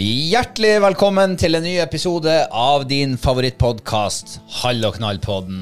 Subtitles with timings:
[0.00, 5.58] Hjertelig velkommen til en ny episode av din favorittpodkast, Hall og knall-podden.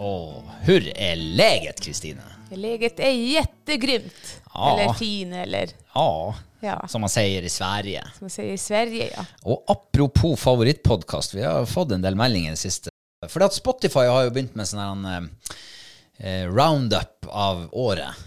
[0.00, 2.24] Og hur er leget, Kristine?
[2.56, 4.30] Leget er jättegrymt.
[4.46, 4.70] Ja.
[4.70, 6.08] Eller fin, eller Ja,
[6.64, 8.06] ja, som man sier i Sverige.
[8.16, 9.10] som man sier i Sverige.
[9.12, 9.26] Ja.
[9.44, 12.94] Og apropos favorittpodkast, vi har fått en del meldinger i det siste.
[13.28, 15.28] For at Spotify har jo begynt med sånn her,
[16.18, 18.24] eh, roundup av året.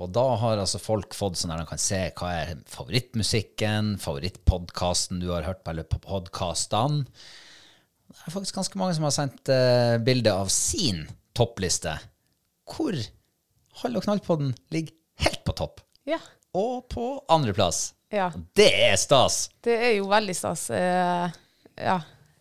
[0.00, 5.20] Og da har altså folk fått sånn at de kan se hva er favorittmusikken, favorittpodkasten
[5.20, 7.04] du har hørt på, eller på podkastene.
[8.10, 11.04] Det er faktisk ganske mange som har sendt uh, bilde av sin
[11.36, 11.92] toppliste,
[12.70, 12.96] hvor
[13.80, 15.82] Hall og knall-podden ligger helt på topp.
[16.08, 16.18] ja,
[16.56, 17.92] Og på andreplass.
[18.10, 18.30] ja.
[18.56, 19.50] Det er stas!
[19.62, 20.64] Det er jo veldig stas.
[20.74, 21.28] Uh,
[21.76, 22.00] ja.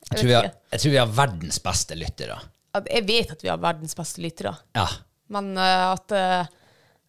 [0.09, 2.39] Jeg tror, vi har, jeg tror vi har verdens beste lyttere.
[2.87, 4.55] Jeg vet at vi har verdens beste lyttere.
[4.73, 4.87] Ja.
[5.29, 6.15] Men uh, at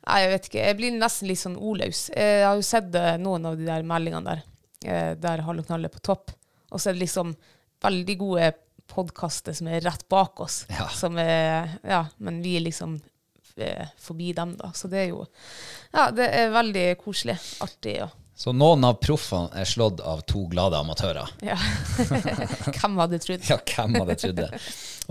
[0.06, 0.62] Nei, jeg vet ikke.
[0.64, 2.06] Jeg blir nesten litt sånn ordløs.
[2.14, 4.42] Jeg har jo sett eh, noen av de der meldingene der,
[4.86, 6.32] eh, der Hallo og Knall er på topp.
[6.70, 7.34] Og så er det liksom
[7.84, 8.52] veldig gode
[8.90, 10.62] podkaster som er rett bak oss.
[10.72, 10.88] Ja.
[10.94, 12.96] Som er, ja, men vi er liksom
[13.60, 14.72] eh, forbi dem, da.
[14.74, 15.26] Så det er jo
[15.92, 17.36] Ja, det er veldig koselig.
[17.62, 17.98] Artig.
[18.00, 18.08] Ja.
[18.40, 21.28] Så noen av proffene er slått av to glade amatører.
[21.44, 21.58] ja.
[22.78, 23.44] Hvem hadde trodd?
[23.50, 24.48] Ja, hvem hadde trodd det?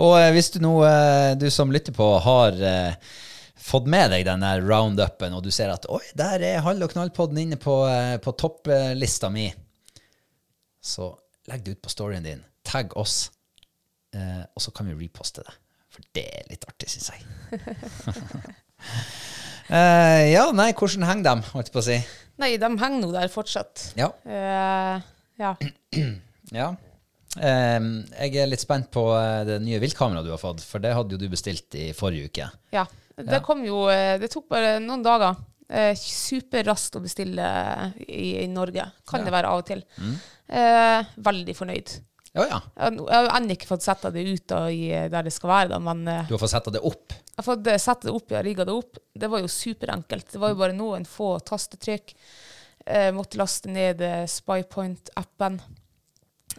[0.01, 3.11] Og eh, hvis du nå, eh, du som lytter på, har eh,
[3.59, 7.41] fått med deg den roundupen, og du ser at oi, der er Hall og knall-podden
[7.43, 9.49] inne på, eh, på topplista mi,
[10.79, 11.11] så
[11.49, 12.43] legg det ut på storyen din.
[12.65, 13.31] Tagg oss,
[14.15, 15.55] eh, og så kan vi reposte det.
[15.89, 17.21] For det er litt artig, syns jeg.
[19.75, 21.99] eh, ja, nei, hvordan henger de, holdt jeg på å si?
[22.39, 23.89] Nei, de henger nå der fortsatt.
[23.99, 24.13] Ja.
[24.23, 25.01] Uh,
[25.41, 25.55] ja.
[26.49, 26.71] Ja.
[27.37, 30.95] Um, jeg er litt spent på eh, det nye viltkameraet du har fått, for det
[30.97, 32.47] hadde jo du bestilt i forrige uke.
[32.73, 32.87] ja.
[33.27, 35.35] Det kom jo eh, Det tok bare noen dager.
[35.69, 37.45] Eh, superraskt å bestille
[38.07, 38.87] i, i Norge.
[39.09, 39.83] Kan det være av og til.
[40.49, 41.91] Eh, veldig fornøyd.
[42.37, 42.57] Ja, ja.
[42.77, 45.69] Jeg jeg har ennå ikke fått sette det ut da, i, der det skal være,
[45.73, 47.09] da, men eh, Du har fått sette det opp.
[47.13, 48.97] jeg har fått eh, sette det opp, ja, rigga det opp.
[49.17, 50.29] Det var jo superenkelt.
[50.31, 52.13] Det var jo bare noen få tastetrykk.
[52.85, 55.59] Eh, måtte laste ned eh, Spypoint-appen.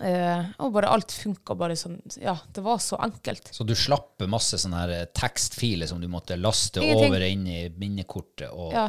[0.01, 3.51] Eh, og bare alt funka bare sånn Ja, det var så enkelt.
[3.53, 7.11] Så du slapp masse sånne her eh, tekstfiler som du måtte laste Ingenting.
[7.11, 8.49] over inn i minnekortet.
[8.49, 8.87] Og, Ja,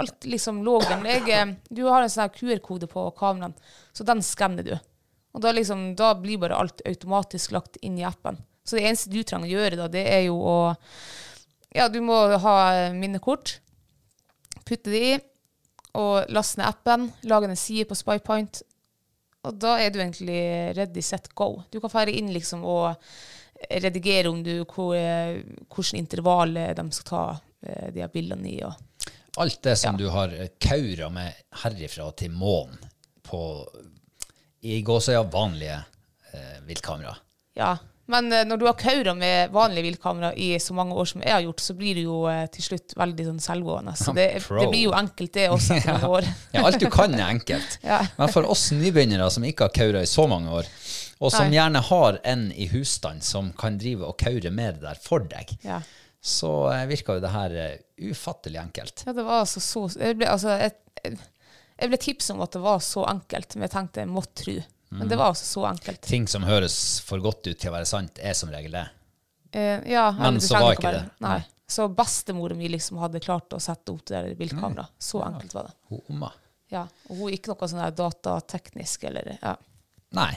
[0.00, 1.04] alt liksom lå der.
[1.04, 3.52] Jeg, eh, du har en sånn QR-kode på kameraen,
[3.92, 4.72] så den skanner du.
[5.36, 8.38] Og da, liksom, da blir bare alt automatisk lagt inn i appen.
[8.64, 10.58] Så det eneste du trenger å gjøre, da, det er jo å
[11.76, 12.56] Ja, du må ha
[12.96, 13.58] minnekort,
[14.64, 15.18] putte det i,
[15.92, 18.62] og laste ned appen, lage en side på Spypoint,
[19.46, 20.40] og da er du egentlig
[20.76, 21.62] ready, set, go.
[21.70, 22.94] Du kan fare inn liksom og
[23.70, 25.40] redigere om du hvor, eh,
[25.70, 27.24] hvilket intervall de skal ta
[27.62, 28.58] eh, de her bildene i.
[28.66, 28.74] Og,
[29.36, 32.78] alt det som du har eh, kaura med herifra til månen
[33.26, 33.40] på
[34.66, 35.76] i gåsøya vanlige
[36.32, 37.14] eh, viltkamera.
[37.54, 37.76] ja,
[38.06, 41.34] Men eh, når du har kaura med vanlig viltkamera i så mange år som jeg
[41.34, 43.96] har gjort, så blir du jo eh, til slutt veldig sånn selvgående.
[43.98, 46.28] Så det, det blir jo enkelt, det også, etter noen år.
[46.54, 47.78] Ja, alt du kan er enkelt.
[47.86, 48.00] Ja.
[48.18, 50.68] Men for oss nybegynnere som ikke har kaura i så mange år,
[51.18, 51.56] og som Nei.
[51.56, 55.54] gjerne har en i husstand som kan drive og kaure med det der for deg,
[55.66, 55.80] Ja.
[56.20, 59.04] så virka virker jo det her eh, ufattelig enkelt.
[59.06, 61.18] Ja, det var altså så Jeg ble, altså, jeg,
[61.80, 64.56] jeg ble tipset om at det var så enkelt, men jeg tenkte jeg måtte tro.
[64.88, 66.00] Men det var også så enkelt.
[66.06, 68.86] Ting som høres for godt ut til å være sant, er som regel det.
[69.56, 71.04] Uh, ja, Men så var ikke det.
[71.24, 71.40] Nei.
[71.66, 74.94] Så bestemora mi liksom hadde klart å sette opp det der bilkameraet.
[75.02, 75.74] Så enkelt var det.
[75.90, 76.30] Hun omma.
[76.70, 76.84] Ja.
[77.10, 79.56] Og hun er ikke noe sånn der datateknisk eller ja.
[80.14, 80.32] Nei.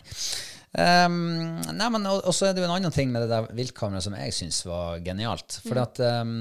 [0.69, 4.05] Um, nei, men og, så er det jo en annen ting med det der viltkameraet
[4.05, 5.59] som jeg syns var genialt.
[5.65, 6.35] For at ehm,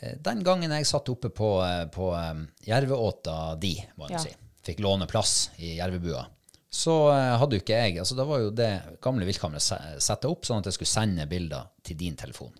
[0.00, 4.24] eh, den gangen jeg satt oppe på, eh, på um, Jerveåta di, må jeg Ja.
[4.26, 4.34] si,
[4.66, 6.24] fikk låne plass i Jervebua,
[6.70, 8.70] så eh, hadde jo ikke jeg altså Da var jo det
[9.04, 12.52] gamle viltkameraet satt opp sånn at jeg skulle sende bilder til din telefon.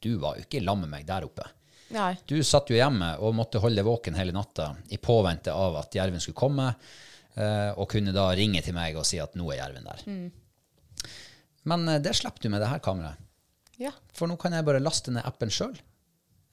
[0.00, 1.48] Du var jo ikke i lag med meg der oppe.
[1.90, 2.12] Nei.
[2.30, 5.96] Du satt jo hjemme og måtte holde deg våken hele natta i påvente av at
[5.98, 6.68] jerven skulle komme,
[7.34, 10.04] eh, og kunne da ringe til meg og si at nå er jerven der.
[11.68, 13.18] Men eh, det slipper du med det her kameraet.
[13.80, 13.90] Ja.
[14.14, 15.74] For nå kan jeg bare laste ned appen sjøl.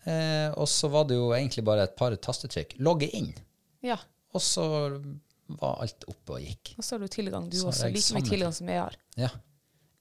[0.07, 2.77] Eh, og så var det jo egentlig bare et par tastetrykk.
[2.81, 3.33] Logge inn.
[3.85, 3.99] ja.
[4.35, 4.63] Og så
[5.47, 6.73] var alt oppe og gikk.
[6.77, 7.91] Og så har du tilgang, du Så også.
[7.93, 8.97] Like mye tilgang som jeg har.
[9.17, 9.31] Ja.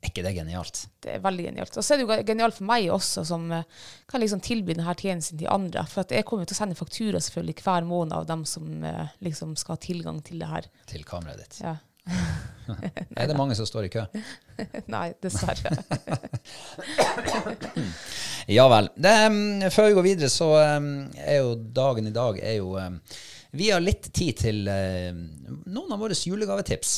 [0.02, 0.82] Er ikke det genialt?
[1.02, 1.76] Det er veldig genialt.
[1.81, 3.64] Og så er det jo genialt for meg også, som eh,
[4.10, 5.87] kan liksom tilby denne tjenesten til andre.
[5.90, 9.16] For jeg kommer jo til å sende faktura selvfølgelig hver måned av dem som eh,
[9.25, 10.69] liksom skal ha tilgang til det her.
[10.93, 11.60] Til kameraet ditt.
[11.64, 11.78] Ja.
[13.16, 14.04] Er det mange som står i kø?
[14.94, 15.75] Nei, dessverre.
[18.46, 18.87] Ja vel.
[18.94, 20.46] Det, um, før vi går videre, så
[20.78, 23.00] um, er jo dagen i dag er jo um,
[23.52, 25.20] Vi har litt tid til um,
[25.66, 26.96] noen av våre julegavetips.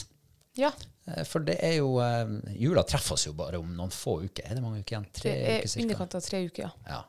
[0.59, 0.73] Ja.
[1.07, 4.45] Eh, For det er jo um, Jula treffer oss jo bare om noen få uker.
[4.49, 5.09] Er det mange uker igjen?
[5.15, 5.85] Tre Det uker er cirka?
[5.87, 6.71] underkant av tre uker, ja.
[6.97, 7.03] Ja.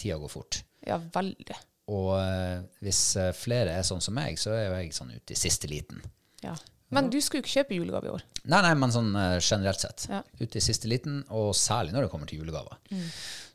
[0.00, 0.62] Tida går fort.
[0.86, 1.58] Ja, veldig.
[1.94, 5.34] Og eh, hvis eh, flere er sånn som meg, så er jo jeg sånn ute
[5.36, 6.00] i siste liten.
[6.42, 6.54] Ja.
[6.94, 8.22] Men du skulle jo ikke kjøpe julegave i år.
[8.46, 10.04] Nei, nei, men sånn eh, generelt sett.
[10.10, 10.20] Ja.
[10.40, 12.76] Ute i siste liten, og særlig når det kommer til julegaver.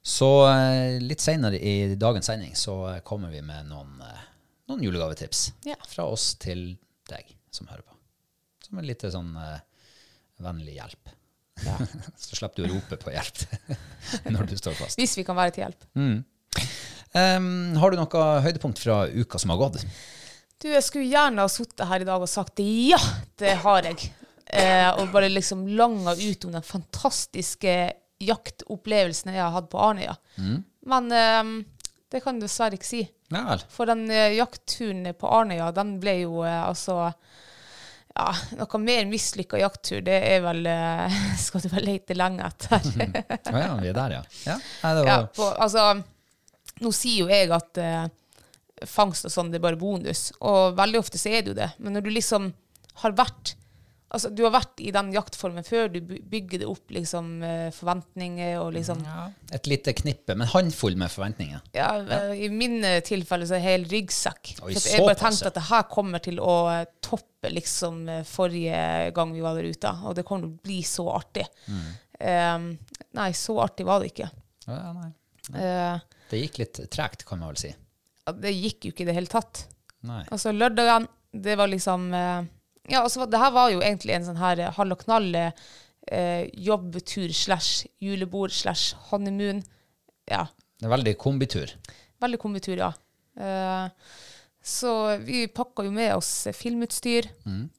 [0.05, 4.25] Så eh, litt seinere i dagens sending så eh, kommer vi med noen, eh,
[4.69, 5.75] noen julegavetips Ja.
[5.89, 6.77] fra oss til
[7.09, 7.95] deg som hører på.
[8.67, 9.57] Som en lite sånn uh,
[10.43, 11.15] vennlig hjelp.
[12.23, 13.41] så slipper du å rope på hjelp
[14.33, 14.99] når du står fast.
[15.01, 15.87] Hvis vi kan være til hjelp.
[17.17, 17.49] Em,
[17.81, 19.81] har du noe høydepunkt fra uka som har gått?
[20.59, 22.99] Du, jeg skulle gjerne ha sittet her i dag og sagt ja,
[23.39, 24.11] det har jeg.
[24.49, 27.75] Eh, og bare liksom langa ut om den fantastiske
[28.19, 30.15] jaktopplevelsen jeg har hatt på Arnøya.
[30.89, 31.51] Men um,
[32.11, 33.03] det kan du dessverre ikke si.
[33.29, 33.63] Ja vel.
[33.69, 37.11] For den eh, jaktturen på Arnøya, den ble jo eh, altså
[38.19, 42.89] ja, noe mer mislykka jakttur, det er vel eh, Skal du vel lete lenge etter.
[43.53, 44.23] Å ja, vi er der, ja.
[44.47, 44.57] ja.
[44.83, 45.85] Nei, var, Ja, på, altså,
[46.83, 48.07] nå sier jo jeg at eh,
[48.89, 50.29] fangst og sånn, det er bare bonus.
[50.45, 51.71] Og veldig ofte så er det jo det.
[51.83, 52.51] Men når du liksom
[53.03, 53.55] har vært
[54.11, 57.67] Altså, du har vært i den jaktformen før, du by- bygger det opp liksom eh,
[57.75, 61.61] forventninger og liksom ja, et lite knippe, men håndfull med forventninger.
[61.77, 62.19] Ja, ja.
[62.33, 64.55] I min eh, tilfelle så er det hel ryggsekk.
[64.65, 68.23] Oi, For jeg bare tenkte at det her kommer til å eh, toppe liksom eh,
[68.25, 68.81] forrige
[69.13, 69.93] gang vi var der ute.
[70.09, 71.45] Og det kommer til å bli så artig.
[71.69, 71.87] Mm.
[72.19, 72.65] Um,
[73.15, 74.31] nei, så artig var det ikke.
[74.67, 75.11] Ja, nei.
[75.53, 76.01] Eh,
[76.33, 77.75] Det gikk litt tregt, kan man vel si.
[78.41, 79.67] det gikk jo ikke i det hele tatt.
[80.05, 80.23] Nei.
[80.33, 82.43] Altså lørdagen, det var liksom eh,
[82.89, 86.45] Ja, altså det her var jo egentlig en sånn her eh, hall og knall eh,
[86.53, 89.61] jobbtur slash julebord slash honeymoon.
[90.29, 90.47] Ja.
[90.79, 91.75] Det er veldig kombitur.
[92.21, 92.93] Veldig kombitur, ja.
[93.39, 94.15] Eh,
[94.59, 94.93] så
[95.23, 97.29] vi pakka jo med oss filmutstyr.
[97.43, 97.69] filmutstyr.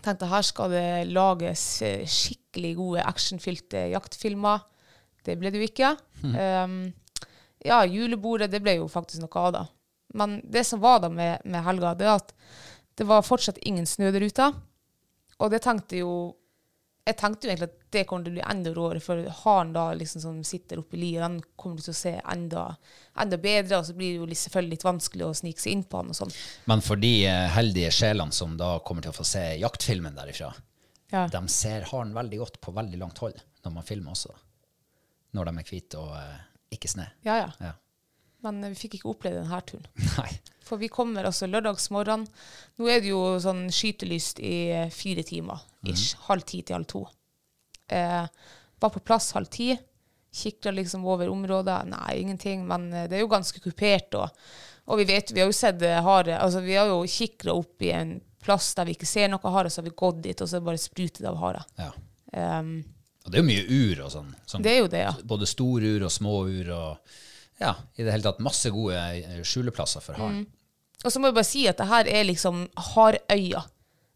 [0.00, 4.64] Tenkte her skal det lages eh, skikkelig gode actionfylte jaktfilmer.
[5.26, 5.90] Det ble det jo ikke.
[6.24, 6.78] Um,
[7.60, 9.64] ja, julebordet, det ble jo faktisk noe av, da.
[10.16, 12.32] Men det som var da med, med helga, det er at
[13.00, 14.50] det var fortsatt ingen snø der ute.
[15.40, 16.10] Og det tenkte jo
[17.08, 19.86] Jeg tenkte jo egentlig at det kommer til å bli enda råere, for haren da
[19.96, 22.66] liksom som sitter oppi lia, den kommer til å se enda,
[23.24, 25.96] enda bedre, og så blir det jo selvfølgelig litt vanskelig å snike seg inn på
[26.02, 26.34] han og sånn.
[26.70, 30.52] Men for de eh, heldige sjelene som da kommer til å få se jaktfilmen derifra,
[31.10, 31.24] Ja.
[31.32, 34.36] de ser haren veldig godt på veldig langt hold når man filmer også.
[35.34, 36.38] Når de er hvite og eh,
[36.76, 37.08] ikke snø.
[37.26, 37.50] ja, ja.
[37.64, 37.72] Ja.
[38.44, 39.86] Men vi fikk ikke oppleve denne turen.
[40.18, 40.30] Nei.
[40.64, 42.24] For vi kommer altså lørdagsmorgen.
[42.78, 46.14] Nå er det jo sånn skytelyst i eh, fire timer, ish.
[46.28, 47.04] Halv ti til halv to.
[47.90, 48.26] Eh,
[48.80, 49.72] var på plass halv ti.
[50.30, 51.80] Kikla liksom over området.
[51.90, 52.62] Nei, ingenting.
[52.70, 54.14] Men eh, det er jo ganske kupert.
[54.14, 54.44] Og,
[54.86, 57.82] og vi vet, vi har jo sett eh, hare altså Vi har jo kikla opp
[57.82, 60.48] i en plass der vi ikke ser noe hare, så har vi gått dit, og
[60.48, 61.60] så er det bare sprutet av hare.
[61.76, 61.90] Ja.
[62.32, 62.70] Um,
[63.26, 64.30] Og det er jo mye ur og sånn.
[64.48, 65.10] sånn Det er jo det, ja.
[65.28, 67.18] Både storur og småur og
[67.60, 70.46] ja, i det hele tatt masse gode eh, skjuleplasser for haren.
[71.04, 73.62] Og så må jeg bare si at det her er liksom Harøya.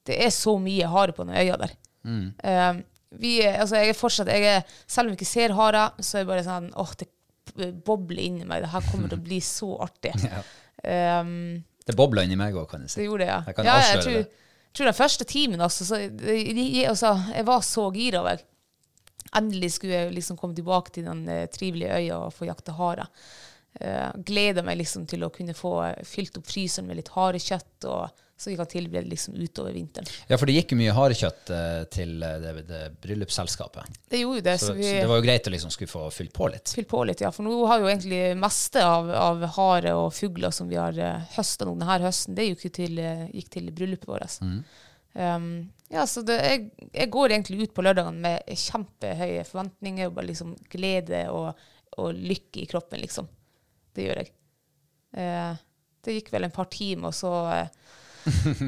[0.04, 1.72] Det er så mye hare på den øya der.
[2.04, 2.72] Eh,
[3.20, 6.18] vi, er- altså jeg er fortsatt, jeg er, selv om vi ikke ser harer, så
[6.18, 7.08] er det bare sånn åh, det
[7.86, 8.64] bobler inni meg.
[8.64, 10.12] Det her kommer til å bli så artig.
[10.84, 12.98] Um, Det bobla inni meg òg, kan jeg si.
[13.00, 13.38] det gjorde det, ja.
[13.46, 14.72] Jeg kan ja, jeg tror, det.
[14.76, 18.20] tror den første timen, altså, så, de, altså Jeg var så gira.
[18.34, 18.42] Jeg.
[19.38, 23.08] Endelig skulle jeg liksom komme tilbake til den eh, trivelige øya og få jakte hare.
[23.74, 27.88] Uh, gleder meg liksom til å kunne få eh, fylt opp fryseren med litt harekjøtt,
[28.36, 30.06] så vi kan tilberede liksom utover vinteren.
[30.26, 34.00] Ja, for det gikk jo mye harekjøtt eh, til eh, det, det bryllupsselskapet.
[34.10, 35.92] Det gjorde jo det, Så, så, vi så det var jo greit å liksom skulle
[35.92, 36.72] få fylt på litt.
[36.74, 37.30] Fylt på litt, ja.
[37.34, 41.22] For nå har jo egentlig meste av, av hare og fugler som vi har uh,
[41.36, 44.40] høsta nå denne høsten, det gikk til, eh, gikk til bryllupet vårt.
[45.14, 45.48] Um,
[45.92, 50.30] ja, så det, jeg, jeg går egentlig ut på lørdagene med kjempehøye forventninger og bare
[50.32, 51.60] liksom glede og,
[52.02, 53.28] og lykke i kroppen, liksom.
[53.94, 54.32] Det gjør jeg.
[55.14, 55.54] Uh,
[56.04, 57.94] det gikk vel en par timer, og så uh,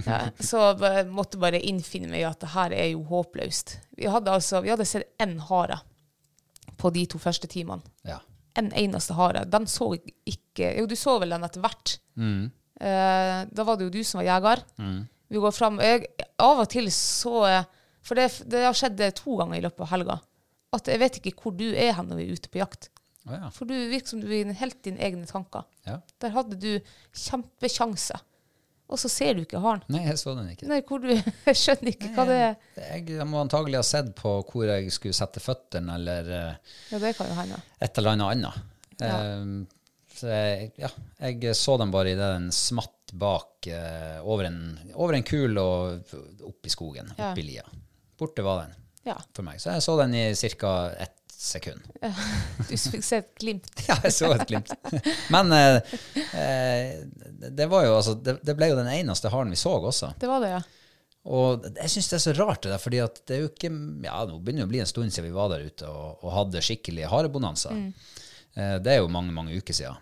[0.06, 0.76] ja, så
[1.10, 3.76] måtte bare innfinne meg i at det her er jo håpløst.
[3.98, 5.80] Vi hadde altså, vi hadde sett én hare
[6.76, 7.84] på de to første timene.
[8.06, 8.20] Ja.
[8.56, 9.44] En eneste hare.
[9.48, 11.98] Den så jeg ikke Jo, du så vel den etter hvert.
[12.80, 14.62] Eh, da var det jo du som var jeger.
[15.28, 16.06] Vi går fram jeg,
[16.38, 17.64] Av og til så
[18.06, 20.20] For det, det har skjedd to ganger i løpet av helga.
[20.76, 22.90] At jeg vet ikke hvor du er hen når vi er ute på jakt.
[23.26, 23.50] Oh, ja.
[23.50, 25.66] For du virker som du er helt dine egne tanker.
[25.88, 25.98] ja.
[26.22, 26.72] Der hadde du
[27.10, 28.20] kjempesjanse.
[28.86, 29.82] Og så ser du ikke haren.
[29.90, 30.68] Nei, jeg så den ikke.
[30.70, 31.08] Nei, hvor du
[31.48, 32.52] Jeg skjønner ikke hva det er.
[33.00, 37.16] Jeg må antagelig ha sett på hvor jeg skulle sette føttene, eller eh, Ja, det
[37.18, 37.58] kan jo hende.
[37.82, 38.68] et eller annet annet.
[39.02, 39.16] Ja.
[39.42, 39.56] Um,
[40.16, 40.88] så jeg, ja,
[41.26, 46.14] jeg så den bare idet den smatt bak eh, over, en, over en kul og
[46.46, 47.30] opp i skogen, Ja.
[47.32, 47.62] opp i lia.
[48.18, 48.74] Borte var den
[49.06, 49.18] Ja.
[49.34, 49.60] for meg.
[49.60, 50.90] Så jeg så den i ca.
[50.98, 51.82] ett sekund.
[52.00, 53.68] Du fikk se et glimt.
[53.88, 54.72] Ja, jeg så et glimt.
[55.30, 55.76] Men eh,
[56.32, 57.04] eh,
[57.52, 60.14] det var jo altså det, det ble jo den eneste haren vi så også.
[60.18, 60.62] Det var det, ja.
[61.26, 63.70] Og jeg syns det er så rart, det der, fordi at det er jo ikke
[64.06, 66.32] Ja, nå begynner det å bli en stund siden vi var der ute og, og
[66.36, 67.72] hadde skikkelig harebonanza.
[68.56, 69.98] Eh, det er jo mange, mange uker siden.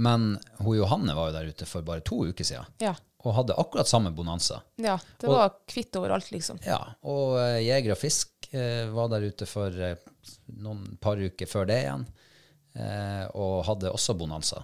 [0.00, 2.94] Men hun Johanne var jo der ute for bare to uker siden Ja.
[3.24, 4.62] og hadde akkurat samme bonanza.
[4.80, 6.58] ja det Og- var kvitt overalt, liksom.
[6.64, 9.96] Ja, og uh, Jeger og Fisk uh, var der ute for uh,
[10.56, 12.06] noen par uker før det igjen,
[12.80, 14.62] uh, og hadde også bonanza.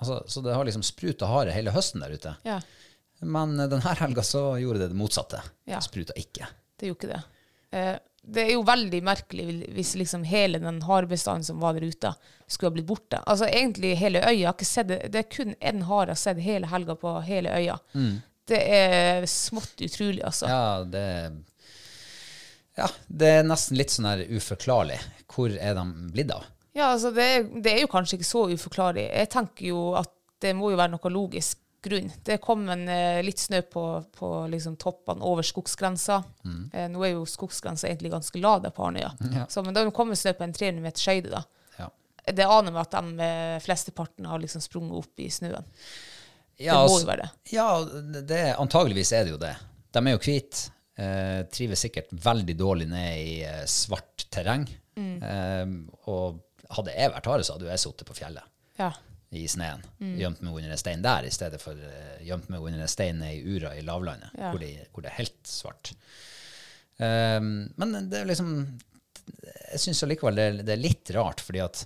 [0.00, 2.36] Altså, så det har liksom spruta hare hele høsten der ute.
[2.44, 2.60] Ja,
[3.24, 5.40] Men denne helga så gjorde det det motsatte.
[5.70, 5.80] Ja.
[5.80, 6.46] Spruta ikke.
[6.76, 7.22] det gjorde ikke det.
[8.26, 12.14] Det er jo veldig merkelig hvis liksom hele den harebestanden som var der ute,
[12.46, 13.20] skulle ha blitt borte.
[13.28, 14.46] Altså egentlig hele øya.
[14.48, 15.00] Har ikke sett det.
[15.12, 17.76] det er kun én hare jeg har sett hele helga på hele øya.
[18.48, 20.48] Det er smått utrolig, altså.
[20.48, 21.04] Ja, det
[22.74, 24.98] Ja, det er nesten litt sånn her uforklarlig.
[25.30, 26.48] Hvor er de blitt av?
[26.74, 27.28] Ja, altså det,
[27.62, 29.04] det er jo kanskje ikke så uforklarlig.
[29.06, 30.10] Jeg tenker jo at
[30.42, 32.10] det må jo være noe logisk grunn.
[32.26, 33.84] Det kom en, eh, litt snø på,
[34.16, 36.22] på liksom toppene over skogsgrensa.
[36.72, 39.12] Eh, nå er jo skogsgrensa egentlig ganske lav på Arnøya.
[39.52, 41.30] Så, men da kom snø på en 300 meters høyde.
[41.34, 41.44] da.
[41.78, 41.88] Ja.
[42.32, 45.66] Det aner meg at de eh, flesteparten har liksom sprunget opp i snøen.
[46.56, 47.30] Ja, må altså- jo være det.
[47.52, 47.68] Ja,
[48.22, 49.56] det, antageligvis er det jo det.
[49.92, 50.70] De er jo hvite.
[50.94, 54.68] Eh, trives sikkert veldig dårlig ned i eh, svart terreng.
[54.94, 55.16] Mm.
[55.26, 55.72] Eh,
[56.06, 56.38] og
[56.74, 58.46] hadde jeg vært hare, så hadde jeg sittet på fjellet
[58.78, 58.92] Ja.
[59.36, 59.82] I sneen.
[60.00, 60.14] Mm.
[60.20, 63.22] Gjemt meg under en stein der, i stedet for uh, gjemt meg under en stein
[63.26, 64.50] i Ura i lavlandet, Ja.
[64.52, 65.92] hvor, det, hvor det er helt svart.
[66.98, 68.50] Um, men det er liksom
[69.74, 71.80] Jeg syns allikevel det, det er litt rart, fordi at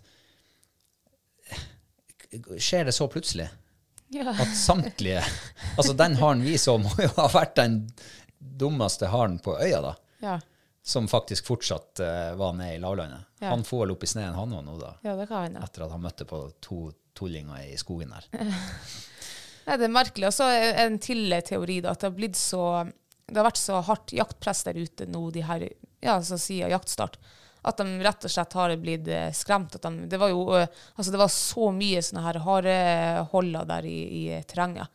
[2.58, 3.48] Skjer det så plutselig?
[4.08, 4.30] Ja.
[4.40, 5.22] at samtlige
[5.76, 7.80] Altså, den haren vi så, må jo ha vært den
[8.38, 9.94] dummeste haren på øya, da.
[10.24, 10.36] Ja.
[10.82, 13.26] Som faktisk fortsatt uh, var nede i lavlandet.
[13.40, 13.50] Ja.
[13.52, 14.92] Han får vel opp i sneen, han òg, nå, da.
[15.04, 15.60] ja, det kan hende.
[15.64, 16.78] Etter at han møtte på to
[17.18, 18.30] tullinger i skogen der.
[19.68, 20.30] Nei, det er merkelig.
[20.30, 22.62] Og så er en til teori da, at det har blitt så
[23.28, 25.66] det har vært så hardt jaktpress der ute nå, de her,
[26.04, 27.18] ja, så siden jaktstart,
[27.68, 29.76] at de rett og slett har blitt eh, skremt.
[29.76, 33.98] At de, det, var jo, altså det var så mye sånne her hareholder der i,
[34.22, 34.88] i terrenget.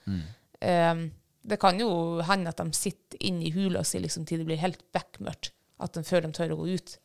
[0.63, 0.95] Eh,
[1.43, 4.61] det kan jo hende at de sitter inne i hula si liksom, til det blir
[4.63, 5.51] helt bekmørkt,
[5.83, 6.95] at de, før de tør å gå ut.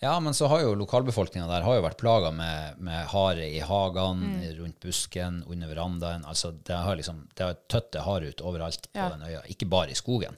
[0.00, 3.58] Ja, men så har jo lokalbefolkninga der har jo vært plaga med, med hare i
[3.66, 6.22] hagene, rundt busken, under verandaen.
[6.24, 9.08] Altså, det har liksom, det har tøtte hare ut overalt på Ja.
[9.16, 10.36] den øya, ikke bare i skogen.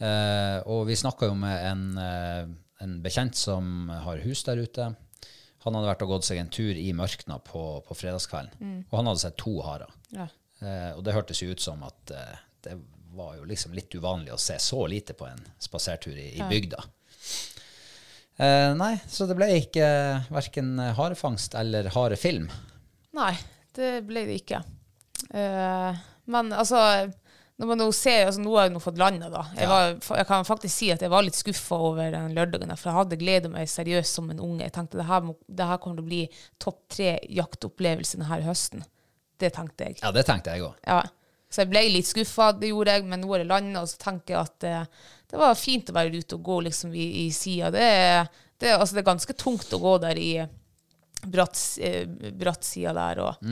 [0.00, 2.48] Eh, og vi snakka jo med en, eh,
[2.80, 4.88] en bekjent som har hus der ute.
[5.66, 9.06] Han hadde vært og gått seg en tur i mørkna på, på fredagskvelden, og han
[9.10, 9.90] hadde sett to harer.
[10.14, 10.28] Ja.
[10.62, 12.78] Eh, og det hørtes jo ut som at eh, det
[13.18, 16.84] var jo liksom litt uvanlig å se så lite på en spasertur i, i bygda.
[18.38, 19.86] Eh, nei, så det ble ikke
[20.30, 22.46] verken harefangst eller harefilm.
[23.18, 23.32] Nei,
[23.74, 24.62] det ble det ikke.
[25.34, 26.82] Eh, men altså
[27.58, 29.40] når man nå ser, altså Nå har jeg nå fått landa, da.
[29.58, 32.70] Jeg, var, jeg kan faktisk si at jeg var litt skuffa over den lørdagen.
[32.78, 34.62] For jeg hadde gleda meg seriøst som en unge.
[34.62, 35.26] Jeg tenkte det her,
[35.58, 36.20] det her kommer til å bli
[36.62, 38.86] topp tre jaktopplevelse denne høsten.
[39.42, 39.98] Det tenkte jeg.
[40.04, 40.78] Ja, det tenkte jeg òg.
[40.86, 41.02] Ja.
[41.50, 43.98] Så jeg ble litt skuffa, det gjorde jeg, men nå er det landa, og så
[44.04, 47.26] tenker jeg at eh, det var fint å være ute og gå liksom i, i
[47.34, 47.70] sida.
[47.74, 47.88] Det,
[48.60, 50.32] det, altså, det er ganske tungt å gå der i
[51.26, 53.20] bratt, eh, bratt sida der.
[53.26, 53.44] Og,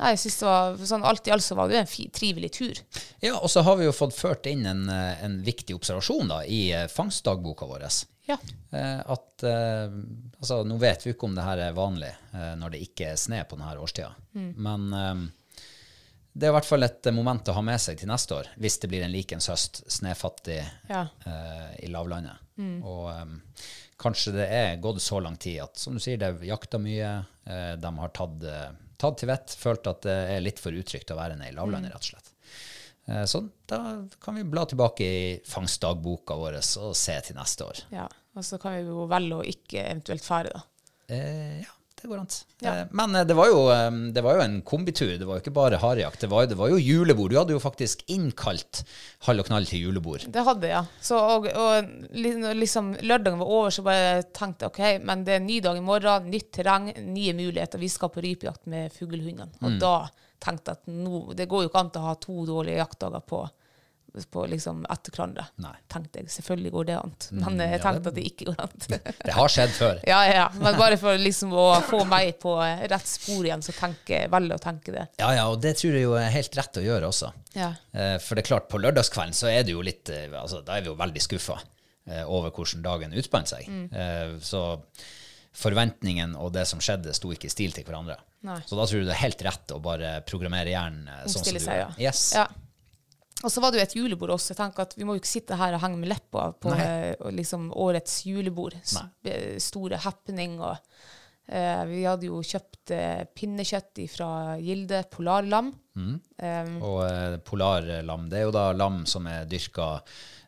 [0.00, 2.52] Nei, jeg synes det var sånn, Alt i alt så var det jo en trivelig
[2.56, 2.78] tur.
[3.20, 6.40] Ja, og så har vi jo fått ført inn en, eh, en viktig observasjon da,
[6.48, 7.84] i eh, fangstdagboka vår.
[8.30, 8.38] Ja.
[8.72, 9.92] Eh, at eh,
[10.38, 13.20] altså, Nå vet vi ikke om det her er vanlig eh, når det ikke er
[13.20, 14.14] sne på denne årstida.
[14.56, 15.26] Men eh,
[16.32, 18.50] det er i hvert fall et eh, moment å ha med seg til neste år,
[18.62, 20.60] hvis det blir en likens høst, snøfattig
[20.90, 21.06] Ja.
[21.26, 22.46] uh, i lavlandet.
[22.60, 23.38] Og um,
[24.00, 27.12] kanskje det er gått så lang tid at, som du sier, det er jakta mye.
[27.48, 28.68] uh, de har tatt, uh,
[29.00, 31.94] tatt til vett, følt at det er litt for utrygt å være nede i lavlandet,
[31.94, 32.32] rett og slett.
[33.26, 33.78] Så da
[34.22, 37.80] kan vi bla tilbake i fangstdagboka vår og se til neste år.
[37.96, 38.04] ja.
[38.38, 40.60] Og så kan vi jo velge å ikke eventuelt fare, da.
[41.10, 41.72] Ja,
[42.02, 42.28] det går an.
[42.64, 42.72] Ja.
[42.80, 45.12] Eh, men eh, det var, jo, eh, det var jo en kombitur.
[45.20, 46.20] Det var jo ikke bare harejakt.
[46.24, 47.30] Det var, det var jo julebord.
[47.30, 48.82] Du hadde jo faktisk innkalt
[49.26, 50.24] Hall og Knall til julebord.
[50.32, 50.84] Det hadde jeg, ja.
[51.04, 51.90] Så, og, og
[52.60, 55.84] liksom lørdagen var over, så bare tenkte OK, men det er en ny dag i
[55.84, 57.80] morgen, nytt terreng, nye muligheter.
[57.82, 59.50] Vi skal på rypejakt med fuglehundene.
[59.60, 59.78] Og Mm.
[59.80, 59.94] da
[60.40, 63.42] tenkte jeg at nå, det går jo ikke an å ha to dårlige jaktdager på,
[64.30, 65.44] på liksom etter hverandre.
[65.60, 66.30] Mm, Tenkte jeg.
[66.34, 67.12] Selvfølgelig går det an.
[67.40, 68.74] Men jeg tenkte at det ikke går an.
[69.28, 70.00] Det har skjedd før.
[70.08, 70.46] ja, ja.
[70.58, 74.56] Men bare for liksom å få meg på rett spor igjen, så tenker jeg velger
[74.58, 75.06] å tenke det.
[75.22, 77.32] Ja, ja, og det tror jeg jo er helt rett å gjøre også.
[77.54, 77.72] Ja.
[77.92, 80.76] Eh, For det er klart, på lørdagskvelden så er det jo litt eh, altså, Da
[80.78, 81.56] er vi jo veldig skuffa
[82.06, 83.66] eh, over hvordan dagen utspant seg.
[83.70, 84.38] Mm.
[84.44, 84.60] Så
[85.60, 88.16] forventningen og det som skjedde, sto ikke i stil til hverandre.
[88.46, 88.60] Nei.
[88.68, 91.58] Så da tror du det er helt rett å bare programmere hjernen sånn som du
[91.60, 91.80] gjør.
[91.82, 91.88] ja.
[92.00, 92.22] Yes.
[92.38, 92.46] Ja.
[93.44, 94.52] Og så var det jo et julebord også.
[94.52, 97.14] Jeg tenker at Vi må jo ikke sitte her og henge med leppa på eh,
[97.32, 98.76] liksom årets julebord.
[98.96, 99.36] Nei.
[99.64, 100.58] Store happening.
[100.60, 104.28] og uh, Vi hadde jo kjøpt uh, pinnekjøtt fra
[104.60, 105.72] Gilde, polarlam.
[106.00, 109.88] Eh, Og uh, polarlam, det er jo da lam som er dyrka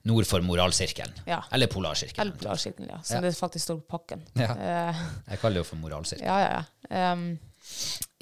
[0.09, 1.14] nord for moralsirkelen.
[1.28, 1.40] Ja.
[1.55, 2.26] Eller polarsirkelen.
[2.26, 3.00] eller polarsirkelen, ja.
[3.07, 3.28] Som Ja.
[3.28, 4.24] det faktisk står på pakken.
[4.35, 4.52] Ja.
[5.31, 6.28] Jeg kaller det jo for moralsirkelen.
[6.28, 7.12] Ja, ja, ja.
[7.12, 7.38] Um,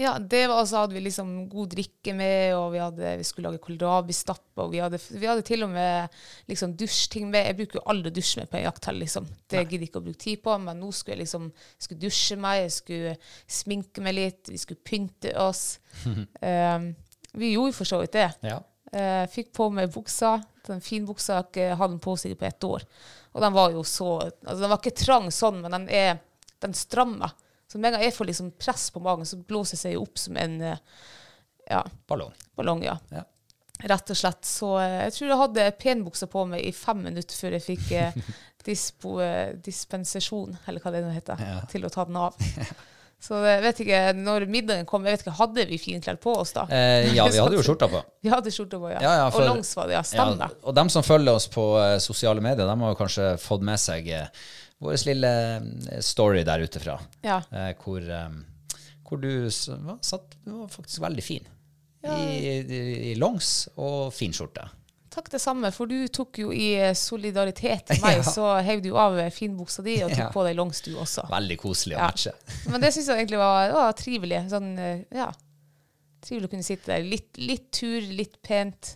[0.00, 3.50] ja, det var altså hadde vi liksom god drikke med, og vi, hadde, vi skulle
[3.50, 7.50] lage kålrabistappe, og vi hadde, vi hadde til og med liksom dusjting med.
[7.50, 9.28] Jeg bruker jo aldri å dusje med på en jakt heller, liksom.
[9.44, 12.38] Det gidder jeg ikke å bruke tid på, men nå skulle jeg liksom skulle dusje
[12.40, 13.12] meg, jeg skulle
[13.60, 15.64] sminke meg litt, vi skulle pynte oss.
[16.06, 16.90] um,
[17.42, 18.30] vi gjorde for så vidt det.
[18.48, 18.56] Ja.
[18.90, 22.66] Uh, fikk på meg buksa, den fin buksa jeg hadde den på seg på ett
[22.66, 22.88] år.
[23.34, 26.18] Og den var jo så altså Den var ikke trang sånn, men den er
[26.64, 27.36] den strammer.
[27.70, 30.18] Så med en gang jeg får liksom press på magen, så blåser jeg seg opp
[30.18, 30.80] som en eh,
[31.70, 32.32] ja, Ballong.
[32.58, 32.82] ballong.
[32.84, 32.96] ja.
[33.14, 33.22] Ja.
[33.80, 34.42] Rett og slett.
[34.44, 37.92] Så eh, jeg tror jeg hadde penbuksa på meg i fem minutter før jeg fikk
[37.96, 38.16] eh,
[38.66, 41.40] dispo, eh, dispensasjon, eller hva det nå heter,
[41.72, 42.34] til å ta den av.
[43.20, 46.54] Så jeg vet ikke, når middagen kom, jeg vet ikke, hadde vi finklær på oss
[46.56, 46.62] da?
[46.72, 48.00] Eh, ja, vi hadde jo skjorta på.
[48.24, 49.00] Vi hadde skjorta på, ja.
[49.04, 50.00] Ja, ja, for- og langs var det, ja.
[50.08, 50.46] Stemmer.
[50.56, 51.64] Ja, og dem som følger oss på
[52.00, 54.28] sosiale medier, de har kanskje fått med seg eh,
[54.80, 56.98] vår lille eh, story der ute fra.
[57.26, 57.40] Ja.
[57.52, 61.48] Eh, hvor, eh, hvor du satt, du var faktisk veldig fin.
[62.00, 64.62] I, i, I longs og fin skjorte.
[65.10, 68.24] Takk det samme, for du tok jo i solidaritet til meg, Ja.
[68.24, 70.28] så heiv du av finbuksa di og tok Ja.
[70.32, 71.26] på deg longs du også.
[71.28, 72.06] Veldig koselig å Ja.
[72.12, 72.32] matche.
[72.72, 74.40] Men det syns jeg egentlig var, var trivelig.
[74.54, 74.70] Sånn,
[75.12, 75.28] ja.
[76.24, 77.04] Trivelig å kunne sitte der.
[77.10, 78.94] Litt, litt tur, litt pent.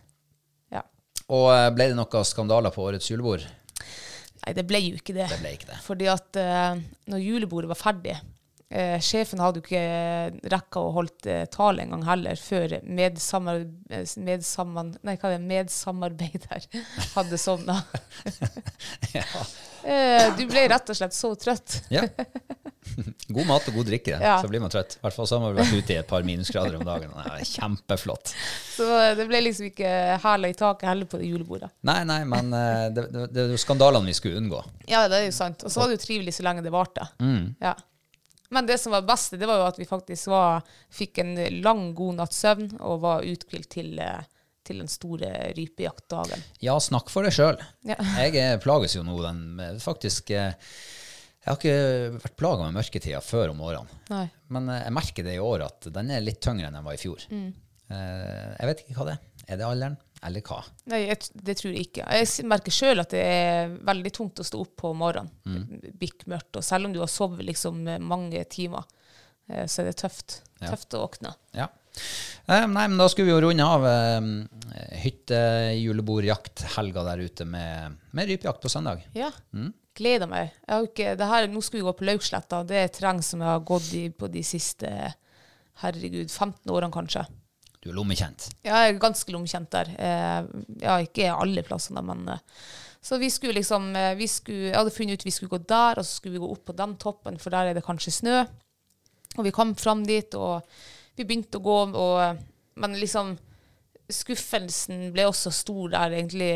[0.73, 0.83] Ja.
[1.29, 3.45] Og ble det noen skandaler på årets julebord?
[4.45, 5.27] Nei, det ble jo ikke det.
[5.33, 5.81] Det ble ikke det.
[5.87, 11.29] Fordi at uh, når julebordet var ferdig uh, Sjefen hadde jo ikke rekka å holdt
[11.31, 16.69] uh, tale engang heller, før medsamar, eh, medsamman, nei, hva er det, medsamarbeider
[17.17, 17.81] hadde sovna.
[19.15, 21.81] eh, du ble rett og slett så trøtt.
[21.95, 22.07] Ja.
[23.37, 24.37] God mat og god drikke, Ja.
[24.43, 24.97] så blir man trøtt.
[24.99, 27.15] I hvert fall så har vi vært ute i et par minusgrader om dagen.
[27.15, 28.35] Det er kjempeflott.
[28.75, 29.91] Så det ble liksom ikke
[30.25, 31.69] hæla i taket heller på det julebordet.
[31.87, 34.63] Nei, nei, men eh, det, det, det er jo skandalene vi skulle unngå.
[34.91, 35.63] Ja, det er jo sant.
[35.63, 37.07] Og så var det jo trivelig så lenge det varte.
[37.63, 37.75] Ja.
[38.55, 40.63] Men det som var best, det var jo at vi faktisk var,
[40.95, 41.33] fikk en
[41.65, 44.27] lang, god natts søvn og var uthvilt til, eh,
[44.67, 46.43] til den store rypejaktdagen.
[46.63, 47.59] Ja, snakk for deg sjøl.
[47.89, 47.97] Ja.
[48.21, 49.41] Jeg eh, plages jo nå den
[49.83, 50.53] faktisk eh,
[51.45, 53.99] Jeg har ikke vært plaga med mørketida før om årene.
[54.09, 54.25] Nei.
[54.57, 56.97] Men eh, jeg merker det i år at den er litt tyngre enn den var
[56.97, 57.27] i fjor.
[57.29, 57.51] Mm.
[57.93, 59.31] Eh, Jeg vet ikke hva det er.
[59.45, 60.01] Er det alderen?
[60.25, 60.63] eller hva?
[60.89, 62.05] Nei, jeg, det tror jeg ikke.
[62.17, 65.29] Jeg merker sjøl at det er veldig tungt å stå opp på morgenen.
[65.45, 65.91] Mm.
[66.01, 66.57] Bikkmørkt.
[66.57, 68.87] Og selv om du har sovet liksom mange timer,
[69.53, 70.39] eh, så er det tøft.
[70.63, 70.71] Ja.
[70.73, 71.35] Tøft å våkne.
[71.53, 71.69] Ja.
[72.49, 75.37] Eh, nei, men da skulle vi jo runde av hytte,
[75.85, 79.05] hyttejulebordjakt-helga der ute med, med rypejakt på søndag.
[79.13, 79.29] Ja.
[79.53, 79.75] Mm.
[79.95, 80.55] Gleder meg.
[80.83, 82.65] Ikke, det her, nå skal vi gå på Lauksletta.
[82.67, 84.91] Det er terreng som jeg har gått i på de siste
[85.83, 87.25] herregud, 15 årene, kanskje.
[87.85, 88.49] Du er lommekjent.
[88.65, 89.93] Ja, jeg er ganske lommekjent der.
[89.95, 92.43] Eh, ja, ikke alle plassene, men eh,
[93.05, 96.01] Så vi skulle liksom eh, vi skulle, Jeg hadde funnet ut vi skulle gå der,
[96.01, 98.39] og så skulle vi gå opp på den toppen, for der er det kanskje snø.
[99.37, 100.65] Og vi kom fram dit, og
[101.15, 102.41] vi begynte å gå, og,
[102.81, 103.35] men liksom
[104.13, 106.51] Skuffelsen ble også stor der egentlig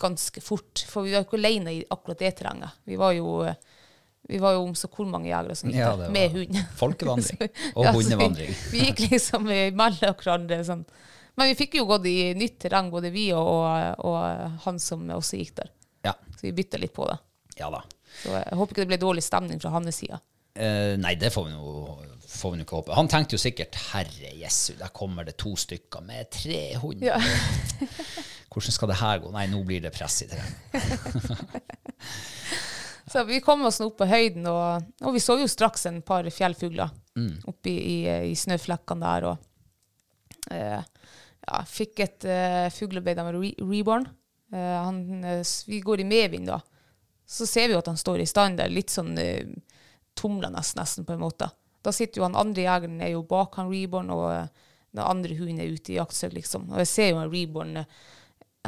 [0.00, 0.84] ganske fort.
[0.88, 2.78] For vi var ikke alene i akkurat det terrenget.
[2.88, 3.34] Vi var jo,
[4.30, 6.60] vi var jo om så hvor mange jegere som gikk Ja, der, med hund.
[6.82, 7.42] folkevandring.
[7.74, 8.52] Og ja, hundevandring.
[8.54, 10.86] Vi, vi gikk liksom mellom hverandre sånn.
[11.38, 15.04] Men vi fikk jo gått i nytt terreng, både vi og, og, og han som
[15.14, 15.70] også gikk der.
[16.08, 16.16] Ja.
[16.36, 17.16] Så vi bytta litt på det.
[17.60, 17.84] ja da.
[18.20, 20.18] Så jeg håper ikke det ble dårlig stemning fra hans side.
[20.58, 21.74] Eh, nei, det får vi nå
[22.30, 22.94] får vi ikke håpe.
[22.96, 27.06] Han tenkte jo sikkert 'herre jesu, der kommer det to stykker med tre hunder'.
[27.10, 27.18] Ja.
[28.50, 29.30] Hvordan skal det her gå?
[29.34, 31.62] Nei, nå blir det press i terrenget.
[33.10, 36.02] Så vi kom oss nå opp på høyden, og, og vi så jo straks en
[36.02, 37.40] par fjellfugler Mm.
[37.50, 37.96] oppi i,
[38.30, 39.24] i snøflekkene der.
[39.30, 40.82] Og uh,
[41.46, 44.06] ja, fikk et uh, fuglebeid av re reborn.
[44.54, 46.60] Uh, han, eh, vi går i medvind da.
[47.26, 49.42] Så ser vi jo at han står i stand der, litt sånn uh,
[50.18, 51.50] tumlende nesten på en måte.
[51.82, 54.48] Da sitter jo han andre jegeren er jo bak han reborn, og eh,
[54.92, 56.66] den andre hunden er ute i jaktsøk, liksom.
[56.74, 58.00] Og jeg ser jo han reborn eh,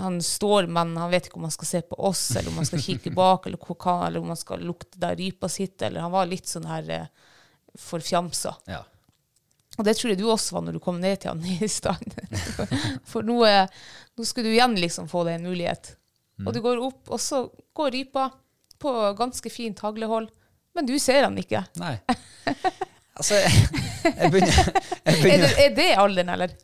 [0.01, 2.69] han står, men han vet ikke om han skal se på oss, eller om han
[2.71, 6.15] skal kikke bak, eller, hva- eller om han skal lukte der rypa sitter, eller han
[6.15, 7.07] var litt sånn her eh,
[7.79, 8.55] forfjamsa.
[8.73, 8.81] Ja.
[9.81, 12.17] Og det tror jeg du også var når du kom ned til han i stand.
[13.13, 13.69] For nå, eh,
[14.17, 15.95] nå skulle du igjen liksom få deg en mulighet.
[16.43, 17.45] Og du går opp, og så
[17.77, 18.27] går rypa
[18.83, 20.27] på ganske fint haglehold,
[20.75, 21.61] men du ser han ikke.
[21.81, 21.95] Nei.
[23.19, 23.51] Altså, jeg,
[24.09, 24.69] jeg begynner,
[25.05, 26.55] Er det, begynner er det alderen, eller?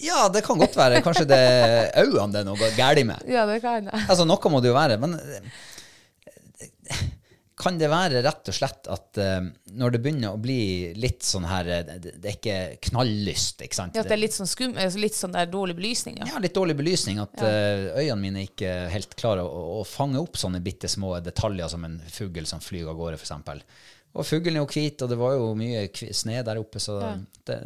[0.00, 1.02] Ja, det kan godt være.
[1.04, 3.26] Kanskje det er øynene det er noe galt med.
[3.28, 4.06] Ja, det kan jeg.
[4.06, 4.96] Altså, noe må det jo være.
[5.02, 5.18] Men
[7.60, 10.60] kan det være rett og slett at eh, når det begynner å bli
[10.96, 13.96] litt sånn her eh, Det, det er ikke knalllyst, ikke sant?
[13.96, 16.30] Ja, at det er litt sånn skum, altså litt sånn der dårlig belysning, ja.
[16.32, 17.20] Ja, litt dårlig belysning.
[17.20, 21.68] At uh, øynene mine ikke helt klarer å, å fange opp sånne bitte små detaljer
[21.72, 23.66] som en fugl som flyr av gårde, f.eks.
[24.18, 25.84] Og fuglen er jo hvit, og det var jo mye
[26.16, 26.98] sne der oppe, så
[27.46, 27.60] det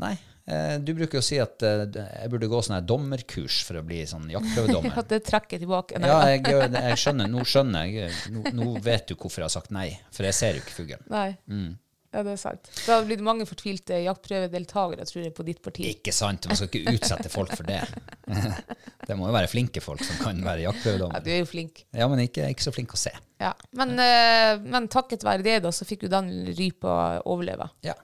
[0.00, 0.14] Nei.
[0.50, 3.78] Eh, du bruker jo å si at eh, jeg burde gå sånn her dommerkurs for
[3.78, 4.96] å bli sånn jaktprøvedommer.
[5.02, 6.00] At det trekker tilbake.
[6.00, 7.30] Nei, Ja, jeg, jeg skjønner.
[7.30, 8.16] Nå skjønner jeg.
[8.32, 11.04] Nå, nå vet du hvorfor jeg har sagt nei, for jeg ser jo ikke fuglen.
[11.12, 11.28] Nei.
[11.52, 11.70] Mm.
[12.10, 12.66] Ja, det er sant.
[12.74, 15.86] Det hadde blitt mange fortvilte jaktprøvedeltakere, tror jeg, på ditt parti.
[15.92, 16.48] Ikke sant?
[16.50, 17.84] Man skal ikke utsette folk for det.
[19.10, 21.80] Det må jo være flinke folk som kan være Ja, du er jo flink.
[21.96, 23.10] Ja, men ikke, ikke så flink å se.
[23.42, 23.50] Ja.
[23.74, 24.52] Men, ja.
[24.62, 26.92] men takket være det, da, så fikk jo den rypa
[27.26, 27.66] overleve.
[27.86, 27.96] Ja.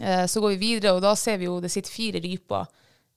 [0.00, 2.68] Eh, så går vi videre, og da ser vi jo det sitter fire ryper.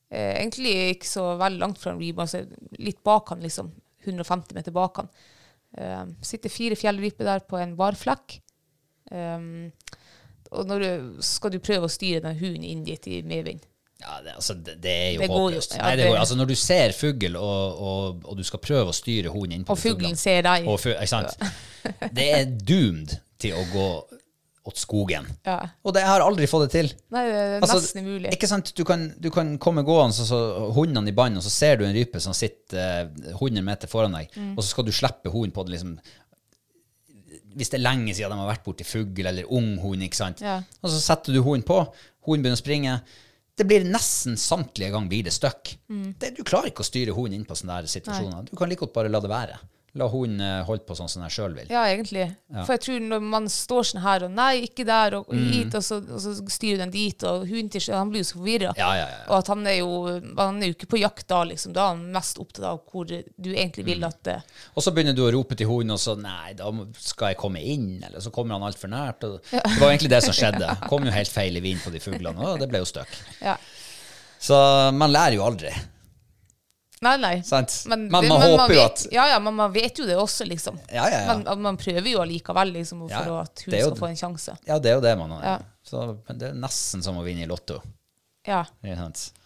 [0.09, 2.43] Eh, egentlig ikke så veldig langt fra en rype, altså
[2.79, 3.71] litt bak han, liksom.
[4.03, 5.11] 150 meter bak han.
[5.77, 8.39] Eh, sitter fire fjellryper der på en barflekk.
[9.13, 9.71] Um,
[10.53, 13.61] og når du, skal du prøve å styre den hunden inn dit i medvind.
[14.03, 15.75] Ja, det, altså, det, det er jo Det håpløst.
[15.75, 15.77] jo.
[15.79, 18.91] Ja, Nei, det går, altså, når du ser fugl, og, og, og du skal prøve
[18.91, 20.67] å styre hunden inn på Og fuglen ser deg.
[20.67, 20.81] og?
[22.17, 23.87] Det er doomed til å gå
[24.63, 25.25] åt skogen.
[25.43, 25.57] Ja.
[25.83, 26.91] Og det, har aldri fått det til.
[27.11, 28.29] Nei, det er Altså, nesten umulig.
[28.31, 28.69] Ikke sant?
[28.77, 31.83] Du kan, du kan komme gående, så, så hundene i bånd, og så ser du
[31.87, 34.53] en rype som sitter eh, 100 meter foran deg, Mm.
[34.55, 35.97] og så skal du slippe hunden på det liksom
[37.57, 40.43] Hvis det er lenge siden de har vært borti fugl eller ung hund, ikke sant.
[40.43, 40.59] Ja.
[40.81, 41.79] Og så setter du hunden på,
[42.27, 42.95] hunden begynner å springe.
[43.53, 45.75] Det blir nesten samtlige ganger blir det støkk.
[45.91, 46.07] Mm.
[46.19, 48.47] Det, du klarer ikke å styre hunden inn på sånne der situasjoner.
[48.49, 49.59] Du kan like godt bare la det være.
[49.95, 51.67] La hunden eh, holde på sånn som jeg sjøl vil.
[51.69, 52.23] Ja, egentlig.
[52.65, 55.43] For jeg tror når man står sånn her og nei, ikke der, og Mm.
[55.53, 58.39] hit, og så, og så styrer den dit, og hunden til han blir jo så
[58.39, 58.71] forvirra.
[58.75, 59.19] Ja, ja, ja.
[59.29, 59.91] Og at han er jo
[60.39, 61.73] han er jo ikke på jakt da, liksom.
[61.77, 63.91] Da er han mest opptatt av hvor du egentlig Mm.
[63.93, 64.39] vil at det
[64.75, 67.61] Og så begynner du å rope til hunden, og så nei, da skal jeg komme
[67.61, 69.23] inn, eller så kommer han altfor nært.
[69.29, 70.73] Og det var egentlig det som skjedde.
[70.89, 73.13] Kom jo helt feil i vind på de fuglene, og det ble jo støkk.
[73.45, 73.57] Ja.
[74.41, 74.57] Så
[74.91, 75.69] man lærer jo aldri,
[77.03, 77.33] Nei, nei.
[77.45, 77.73] sant?
[77.91, 80.15] Men, det- man men håper jo vet, at Ja, ja, men man vet jo det
[80.17, 80.79] også, liksom.
[80.89, 81.37] Ja, ja, ja.
[81.43, 84.57] Men man prøver jo allikevel, liksom, for Ja, at hun jo skal få en sjanse.
[84.67, 85.43] Ja, det er jo det man har.
[85.43, 85.57] Ja.
[85.83, 87.81] Så, men det er nesten som å vinne i Lotto.
[88.47, 88.91] Ja, det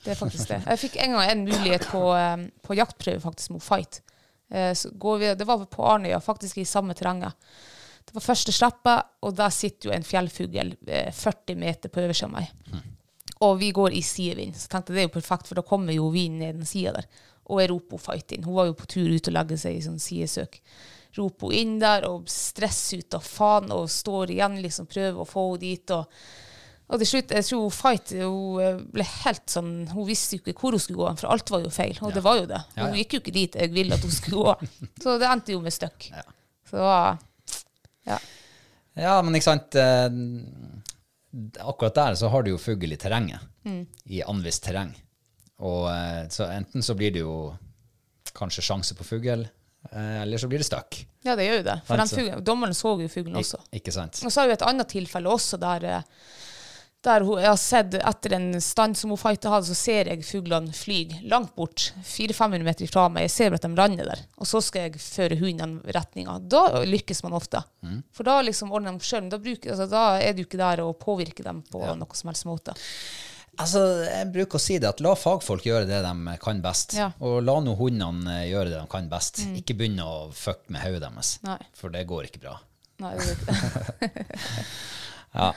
[0.10, 0.63] er faktisk det.
[0.65, 4.02] Jeg fikk en gang en mulighet på, eh, på jaktprøve, faktisk, mot fight.
[4.50, 7.34] Eh, Så går vi, det var på Arnøya, faktisk i samme terrenget.
[8.08, 12.24] Det var første slippet, og der sitter jo en fjellfugl eh, 40 meter på øverste
[12.26, 12.50] av meg.
[13.46, 14.56] Og vi går i sidevind.
[14.58, 16.93] Så tenkte jeg det er jo perfekt, for da kommer jo vinden ned den sida
[16.96, 17.06] der.
[17.47, 18.43] Og jeg roper fight inn.
[18.43, 20.60] Hun var jo på tur ut og legge seg i sånn sidesøk.
[21.17, 25.27] Roper hun inn der og stresser ut av faen og står igjen, liksom prøver å
[25.29, 25.95] få henne dit.
[25.95, 26.12] og
[26.88, 30.62] og til slutt, jeg tror hun Fight hun ble helt sånn, hun visste jo ikke
[30.62, 31.97] hvor hun skulle gå, for alt var jo feil.
[31.99, 32.62] Og det var jo det.
[32.77, 33.01] Ja, Hun ja.
[33.01, 34.69] gikk jo ikke dit jeg ville at hun skulle gå.
[35.03, 36.07] Så det endte jo med støkk.
[36.71, 36.79] Så
[38.07, 38.19] ja.
[38.97, 40.07] Ja, men ikke sant eh,
[41.60, 43.43] Akkurat der så har du jo fugl i terrenget.
[44.07, 44.95] I anvist terreng.
[45.60, 47.38] Og eh, så enten så blir det jo
[48.38, 49.48] kanskje sjanse på fugl,
[49.91, 51.00] eh, eller så blir det stuck.
[51.26, 51.78] ja, det gjør jo det.
[51.88, 52.15] For Altså.
[52.20, 53.58] fuglen, dommeren så jo fuglen også.
[53.72, 54.20] Ik ikke sant?
[54.26, 56.04] Og så har vi et annet tilfelle også der, eh,
[57.04, 60.24] der hun, jeg har sett etter en stand som hun fighta hadde, så ser jeg
[60.26, 63.28] fuglene fly langt bort, 400-500 meter fra meg.
[63.28, 64.24] Jeg ser at de lander der.
[64.38, 66.38] Og så skal jeg føre hunden i den retninga.
[66.50, 67.63] Da lykkes man ofte.
[68.12, 69.30] For da liksom ordner de sjøl.
[69.30, 72.74] Da, altså, da er du ikke der og påvirker dem på noe som helst måte.
[73.58, 76.98] Altså, Jeg bruker å si det at la fagfolk gjøre det de kan best.
[76.98, 77.10] Ja.
[77.26, 79.41] Og la nå hundene eh, gjøre det de kan best.
[79.58, 81.60] Ikke begynne å fucke med hodet deres, Nei.
[81.78, 82.58] for det går ikke bra.
[83.04, 84.13] Nei, det er ikke.
[85.38, 85.52] Ja.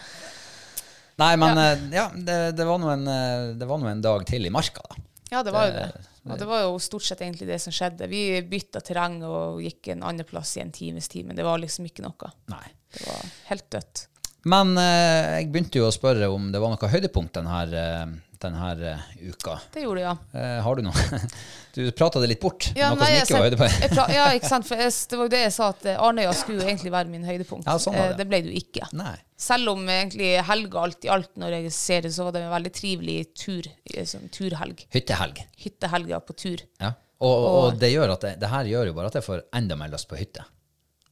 [1.20, 4.44] Nei, men ja, ja det, det var en, eh, det var nå en dag til
[4.44, 5.04] i marka, da.
[5.30, 6.06] Ja, det var jo det.
[6.26, 8.08] Og det var jo stort sett egentlig det som skjedde.
[8.10, 11.60] Vi bytta terreng og gikk en annen plass i en times tid, men det var
[11.62, 12.32] liksom ikke noe.
[12.52, 12.66] Nei.
[12.92, 14.02] Det var helt dødt.
[14.48, 18.92] Men eh, jeg begynte jo å spørre om det var noe høydepunkt denne, uh, denne
[18.92, 19.58] eh, uka.
[19.72, 20.14] Det gjorde det, ja.
[20.32, 21.20] Eh, har du noe?
[21.70, 22.72] Du prata det litt bort.
[22.74, 23.98] Ja, noe nei, som ikke var høydepunkt.
[24.10, 24.66] Ja, ikke sant.
[24.66, 27.26] For jeg, det var jo det jeg sa, at eh, Arnøya skulle egentlig være min
[27.28, 27.68] høydepunkt.
[27.68, 28.16] Ja, sånn var det.
[28.16, 28.88] Eh, det ble det jo ikke.
[28.98, 29.12] Nei.
[29.40, 32.50] Selv om egentlig helga alt i alt, når jeg ser det, så var det en
[32.56, 34.82] veldig trivelig tur, eh, sånn turhelg.
[34.96, 35.44] Hyttehelg.
[35.62, 36.64] Hyttehelga på tur.
[36.82, 36.96] Ja.
[37.20, 39.78] Og, og det gjør at det, det her gjør jo bare at jeg får enda
[39.78, 40.42] mer lyst på hytte.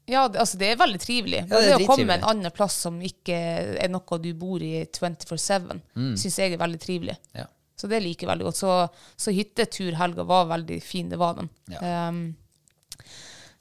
[0.09, 1.42] Ja, det, altså det er veldig trivelig.
[1.44, 3.37] Ja, det det å komme en annen plass som ikke
[3.77, 6.14] er noe du bor i 24-7, Mm.
[6.16, 7.16] syns jeg er veldig trivelig.
[7.37, 7.44] Ja.
[7.79, 8.59] Så det liker jeg veldig godt.
[8.59, 8.73] Så,
[9.21, 11.51] så hytteturhelga var veldig fin, det var den.
[11.71, 12.09] Ja.
[12.09, 12.23] Um,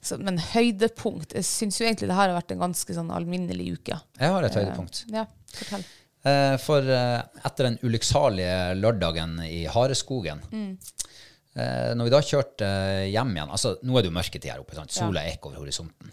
[0.00, 3.72] så, men høydepunkt Jeg syns jo egentlig det her har vært en ganske sånn alminnelig
[3.78, 3.98] uke.
[4.18, 5.04] Jeg har et høydepunkt.
[5.14, 5.84] Ja, fortell.
[6.26, 12.70] Uh, For uh, etter den ulykksalige lørdagen i Hareskogen eh, Når vi da kjørte
[13.06, 14.74] hjem igjen altså Nå er det jo mørketid her oppe.
[14.78, 14.94] Sant?
[14.94, 16.10] Sola er ikke over horisonten.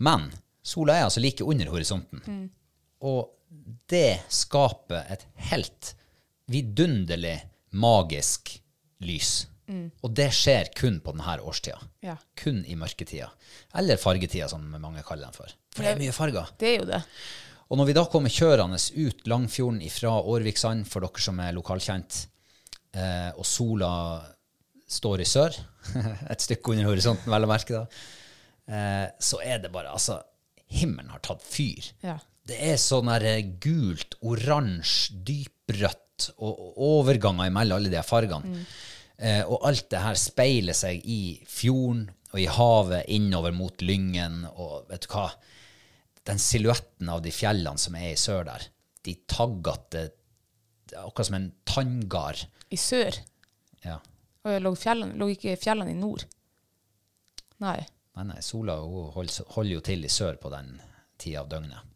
[0.00, 0.30] Men
[0.62, 2.48] sola er altså like under horisonten.
[3.04, 3.30] Og
[3.90, 5.94] det skaper et helt
[6.50, 7.36] vidunderlig
[7.78, 8.56] magisk
[9.06, 9.32] lys.
[10.02, 11.78] Og det skjer kun på denne årstida.
[12.04, 12.16] Ja.
[12.38, 13.28] Kun i mørketida.
[13.78, 15.52] Eller fargetida, som mange kaller den for.
[15.74, 16.50] For det er mye farger.
[16.58, 17.00] Det er jo det.
[17.70, 22.24] Og når vi da kommer kjørende ut Langfjorden fra Årviksand, for dere som er lokalkjent,
[22.98, 23.92] eh, og sola
[24.90, 25.54] står i sør,
[26.32, 27.84] et stykke under horisonten, vel å merke da,
[28.70, 30.20] eh, så er det bare, altså,
[30.70, 31.90] himmelen har tatt fyr.
[32.06, 32.18] Ja.
[32.46, 38.54] Det er sånn der eh, gult, oransje, dyprødt, og, og overganger mellom alle de fargene.
[38.54, 38.64] fargene.
[39.20, 44.46] Eh, og alt det her speiler seg i fjorden og i havet innover mot Lyngen,
[44.48, 45.26] og vet du hva?
[46.30, 48.64] Den silhuetten av de fjellene som er i sør der,
[49.04, 50.06] de taggete,
[50.94, 52.46] akkurat som en tanngard.
[52.72, 53.18] I sør.
[53.84, 53.98] Ja.
[54.46, 56.24] Og lå, fjellene, lå ikke fjellene i nord?
[57.60, 57.76] Nei.
[58.18, 60.74] Nei, nei, sola holder, holder jo til i sør på den
[61.20, 61.86] tida av døgnet.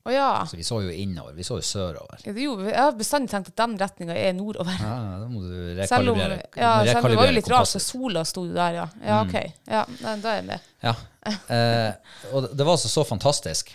[0.00, 0.28] Å ja.
[0.48, 2.22] Så vi så jo innover, vi så jo sørover.
[2.24, 4.78] Ja, det, jo, jeg har bestandig tenkt at den retninga er nordover.
[4.80, 7.68] Ja, da må du Selv om, rekalibrere, ja, selv om det var jo litt rart,
[7.68, 8.86] så sola sto jo der, ja.
[9.04, 9.36] Ja, OK.
[9.68, 10.70] Ja, da er jeg med.
[10.86, 10.94] Ja.
[11.28, 13.74] Eh, og det var altså så fantastisk,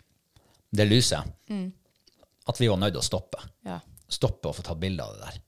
[0.75, 1.29] det lyset,
[2.49, 3.45] at vi var nødt til å stoppe.
[3.69, 3.77] Ja.
[4.09, 5.39] Stoppe og få tatt bilde av det der.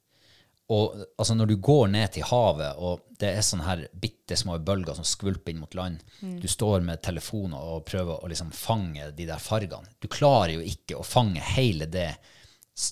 [0.68, 4.58] Og altså, når du går ned til havet, og det er sånne her bitte små
[4.60, 6.02] bølger som skvulper inn mot land,
[6.42, 9.88] du står med telefoner og prøver å liksom fange de der fargene.
[10.04, 12.10] Du klarer jo ikke å fange hele det,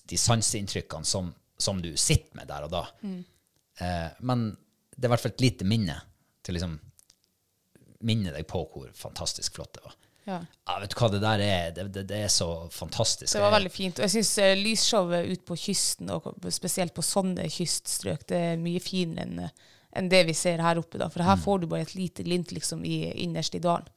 [0.07, 2.85] de sanseinntrykkene som, som du sitter med der og da.
[3.83, 4.47] Eh, men
[4.95, 5.99] det er i hvert fall et lite minne
[6.45, 6.79] til liksom
[8.05, 9.99] minne deg på hvor fantastisk flott det var.
[10.25, 10.39] Ja.
[10.65, 11.71] Ja, vet du hva det der er?
[11.75, 13.29] Det, det, det er så fantastisk.
[13.33, 13.99] Det var veldig fint.
[13.99, 18.61] Og jeg syns uh, lysshowet ut på kysten, og spesielt på sånne kyststrøk, det er
[18.61, 19.55] mye finere enn eh,
[19.95, 20.99] enn det vi ser her oppe.
[20.99, 21.07] da.
[21.07, 23.87] For her får du bare et lite glimt liksom i, innerst i dalen.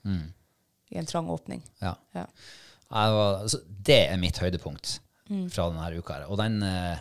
[0.95, 1.65] I en trang åpning.
[1.83, 1.97] Ja.
[2.15, 2.23] Ja.
[2.89, 6.15] Altså, det er mitt høydepunkt fra denne uka.
[6.21, 6.29] her.
[6.31, 7.01] Og den eh,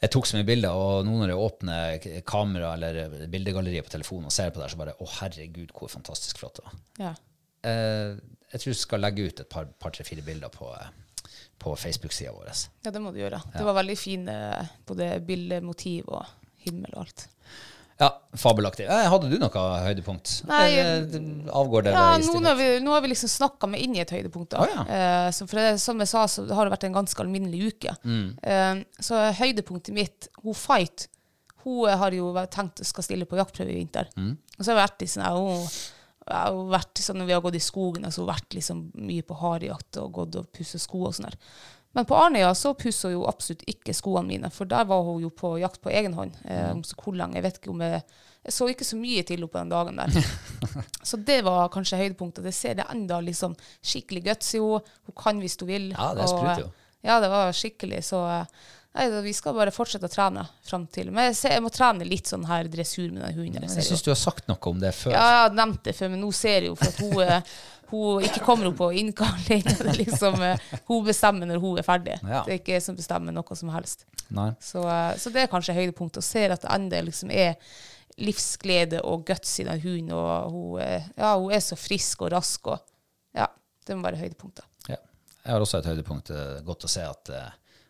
[0.00, 4.30] Jeg tok så mye bilder, og nå når jeg åpner kamera eller bildegalleriet på telefonen
[4.30, 6.78] og ser på det, her, så bare Å, herregud, hvor fantastisk flott det var.
[7.04, 7.12] Ja.
[7.66, 8.16] Eh,
[8.50, 12.32] jeg tror du skal legge ut et par, par tre-fire bilder på, eh, på Facebook-sida
[12.32, 12.50] vår.
[12.84, 13.42] ja, det må du gjøre.
[13.54, 14.38] Det var veldig fine
[14.88, 16.24] både bildemotiv og
[16.64, 17.28] himmel og alt.
[18.00, 18.86] Ja, fabelaktig.
[18.88, 20.38] Eh, Hadde du noe høydepunkt?
[20.48, 20.70] Nei,
[21.52, 24.00] avgår det Ja, i nå har vi, nå har vi liksom snakka meg inn i
[24.00, 24.54] et høydepunkt.
[24.54, 24.64] da.
[24.64, 24.84] Å, ja.
[24.88, 27.92] eh, så for det, som jeg sa, så har det vært en ganske alminnelig uke.
[28.08, 28.26] Mm.
[28.40, 31.10] Eh, så høydepunktet mitt, hun Fight,
[31.66, 34.08] hun har jo tenkt å skal stille på jaktprøve i vinter.
[34.16, 34.32] Mm.
[34.56, 35.68] Og så har jeg vært i sånn her, hun,
[36.30, 38.80] jeg har vært sånn, Når vi har gått i skogen, så har hun vært liksom
[38.94, 41.38] mye på harejakt og gått og pussa sko og sånn der.
[41.92, 45.24] Men på Arnøya så pussa hun jo absolutt ikke skoene mine, for der var hun
[45.24, 46.36] jo på jakt på egen hånd.
[46.44, 48.04] Eh, så hvor lenge, jeg vet ikke om jeg,
[48.46, 50.28] jeg så ikke så mye til henne på den dagen der.
[51.10, 52.44] Så det var kanskje høydepunktet.
[52.46, 54.80] Det ser det enda liksom skikkelig guts i henne.
[55.08, 55.90] Hun kan hvis hun vil.
[55.92, 56.70] Ja, det sprutte jo.
[57.04, 58.00] Ja, det var skikkelig.
[58.06, 58.46] Så eh,
[58.96, 61.10] nei, vi skal bare fortsette å trene fram til.
[61.14, 63.66] Men jeg, ser, jeg må trene litt sånn her dressur med den hunden.
[63.66, 65.14] Jeg ser syns du har sagt noe om det før.
[65.14, 67.52] Ja, jeg har nevnt det før, men nå ser jeg jo for at hun, eh,
[67.90, 69.62] hun ikke kommer opp på innkalling.
[70.00, 72.18] Liksom, eh, hun bestemmer når hun er ferdig.
[72.22, 72.42] Ja.
[72.46, 74.06] Det er ikke jeg som bestemmer noe som helst.
[74.62, 76.22] Så, eh, så det er kanskje høydepunktet.
[76.22, 77.56] Å se at det enda liksom er
[78.20, 80.12] livsglede og guts i den hunden.
[80.18, 80.82] Og hun,
[81.14, 82.74] ja, hun er så frisk og rask.
[82.74, 82.82] Og,
[83.38, 83.46] ja,
[83.86, 84.66] det må være høydepunktet.
[84.90, 84.98] Ja.
[85.44, 86.34] Jeg har også et høydepunkt.
[86.66, 87.30] Godt å se at,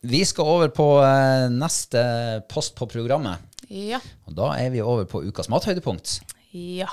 [0.00, 2.02] vi skal over på eh, neste
[2.48, 3.38] post på programmet.
[3.70, 4.00] Ja.
[4.26, 6.18] Og da er vi over på ukas mathøydepunkt.
[6.56, 6.88] Ja.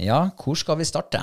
[0.00, 1.20] Ja, hvor skal vi starte?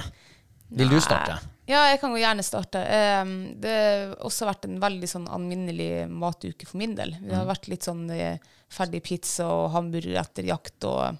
[0.69, 1.39] Vil du starte?
[1.67, 2.79] Ja, jeg kan gjerne starte.
[3.23, 7.15] Um, det har også vært en veldig sånn anminnelig matuke for min del.
[7.23, 8.37] Det har vært litt sånn eh,
[8.71, 11.17] ferdig pizza og hamburger etter jakt, og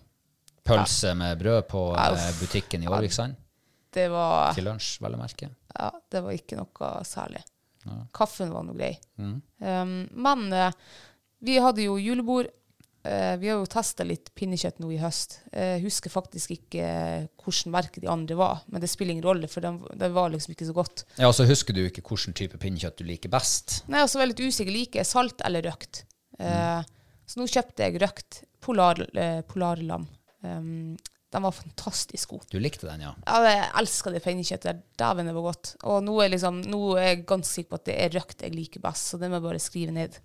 [0.68, 3.36] Pølse med brød på Ja, eh, butikken i Årviksand.
[3.96, 5.48] det var, Til lunsj, vel å merke.
[5.80, 7.42] ja, det var ikke noe særlig.
[8.16, 8.94] Kaffen var noe grei.
[9.18, 10.72] Um, men uh,
[11.44, 12.50] vi hadde jo julebord.
[13.08, 15.40] Uh, vi har jo testa litt pinnekjøtt nå i høst.
[15.54, 19.48] Jeg husker faktisk ikke eh, hvilket merke de andre var, men det spiller ingen rolle,
[19.48, 21.06] for det var liksom ikke så godt.
[21.16, 23.82] Ja, og så husker du ikke hvilken type pinnekjøtt du liker best.
[23.88, 24.76] Nei, og så var jeg litt usikker.
[24.76, 26.04] Liker jeg salt eller røkt?
[26.38, 26.86] Mm.
[27.26, 30.06] så nå kjøpte jeg røkt polar, eh, polarlam.
[30.46, 30.98] Um,
[31.34, 32.46] den var fantastisk god.
[32.52, 33.12] Du likte den, ja.
[33.28, 34.80] Ja, jeg elsker det pinnekjøttet.
[35.00, 35.74] Dæven, det var godt.
[35.84, 38.56] Og nå er, liksom, nå er jeg ganske sikker på at det er røkt jeg
[38.56, 40.16] liker best, så det må jeg bare skrive ned.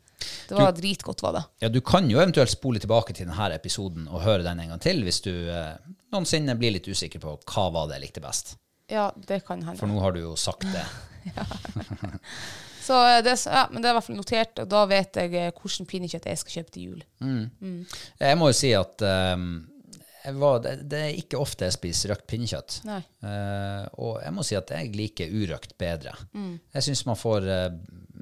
[0.48, 1.42] Det var dritgodt, var det.
[1.64, 4.82] Ja, Du kan jo eventuelt spole tilbake til denne episoden og høre den en gang
[4.82, 5.74] til hvis du eh,
[6.14, 8.54] noensinne blir litt usikker på hva var det jeg likte best.
[8.92, 9.80] Ja, det kan hende.
[9.80, 10.86] For nå har du jo sagt det.
[12.82, 15.30] Så eh, det, ja, men det er i hvert fall notert, og da vet jeg
[15.32, 17.04] hvordan hvilken pinnekjøtt jeg skal kjøpe til jul.
[18.22, 19.71] Jeg må jo si at eh, jeg
[20.38, 22.76] var, det, det er ikke ofte jeg spiser røkt pinnekjøtt.
[22.86, 26.12] Eh, og jeg må si at jeg liker urøkt bedre.
[26.36, 26.54] Mm.
[26.76, 27.68] Jeg syns man får uh,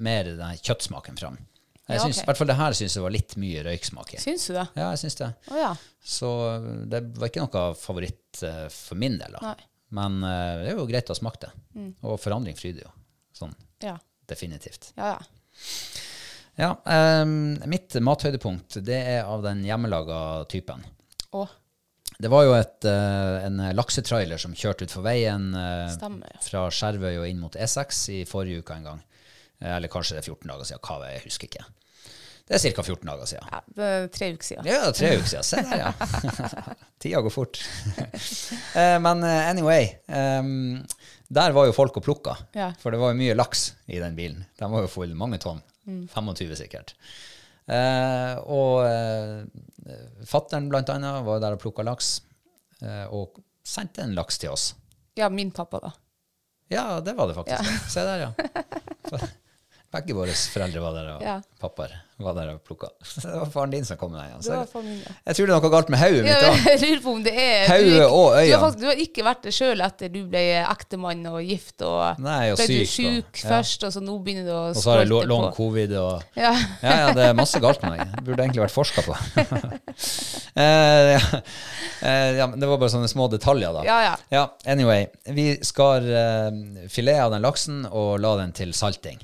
[0.01, 1.37] mer den kjøttsmaken fram.
[1.87, 2.23] Jeg Ja, synes, okay.
[2.23, 4.19] I hvert fall det her syns jeg var litt mye røyksmak i.
[4.23, 4.65] Syns du det?
[4.79, 5.29] Ja, jeg syns det.
[5.51, 5.71] Oh, ja.
[6.17, 6.29] Så
[6.89, 9.35] det var ikke noe favoritt uh, for min del.
[9.37, 9.51] da.
[9.51, 9.57] Nei.
[9.59, 9.67] Mm.
[9.91, 11.49] Men eh, det er jo greit å smake det.
[12.07, 12.91] Og forandring fryder jo.
[13.35, 13.51] Sånn
[13.83, 13.97] Ja.
[14.31, 14.93] definitivt.
[14.95, 15.19] Ja, ja.
[16.55, 16.69] Ja,
[17.23, 20.83] um, mitt mathøydepunkt det er av den hjemmelaga typen.
[21.35, 21.43] Å,
[22.21, 27.15] Det var jo et, eh, en laksetrailer som kjørte utfor veien eh, Stemmer, fra Skjervøy
[27.21, 28.99] og inn mot E6 i forrige uke en gang.
[29.61, 30.83] Eh, Eller kanskje det er 14 dager siden.
[30.85, 31.65] Hva, jeg husker ikke.
[32.51, 32.83] Det er ca.
[32.83, 33.47] 14 dager siden.
[33.49, 33.61] ja.
[34.11, 34.67] Tre uker siden.
[34.69, 35.47] Ja, tre uker siden.
[35.49, 35.91] Se der, ja.
[37.01, 37.61] Tida går fort.
[39.05, 39.87] Men anyway.
[40.11, 40.81] ehm,
[41.31, 42.35] der var jo folk og plukka.
[42.81, 44.43] For det var jo mye laks i den bilen.
[44.59, 45.61] Den var jo full mange tonn.
[45.87, 46.93] 25 sikkert.
[47.67, 49.43] Eh, og eh,
[50.27, 52.21] fattern blant annet var der og plukka laks.
[52.81, 54.71] eh, og sendte en laks til oss.
[55.15, 55.91] Ja, min pappa, da.
[56.71, 57.89] Ja, det var det faktisk.
[57.91, 58.31] Se der, ja.
[59.91, 61.33] Begge våre foreldre var der, og Ja.
[61.59, 62.87] pappaer var der og plukka.
[63.21, 64.35] Det var faren din som kom med den.
[64.37, 64.53] Altså.
[64.53, 65.13] ja.
[65.27, 67.33] Jeg tror det er noe galt med hodet mitt Ja, jeg lurer på om det
[67.35, 68.59] er du, Hodet og du, har øynene.
[68.63, 72.51] faktisk, du har ikke vært det sjøl etter du ble ektemann og gift, og Nei,
[72.53, 73.59] og ble du syk, og- sjuk ja.
[73.61, 76.53] og så nå begynner du å Og så har jeg long covid og Ja.
[76.81, 78.15] Ja, ja, det er masse galt med meg.
[78.17, 79.17] Det burde egentlig vært forska på.
[80.55, 81.21] eh, ja.
[82.01, 83.83] Eh, ja, men det var bare sånne små detaljer, da.
[83.85, 84.45] Ja, ja.
[84.65, 85.07] anyway.
[85.25, 89.19] Vi skar eh, filet av den laksen og la den til salting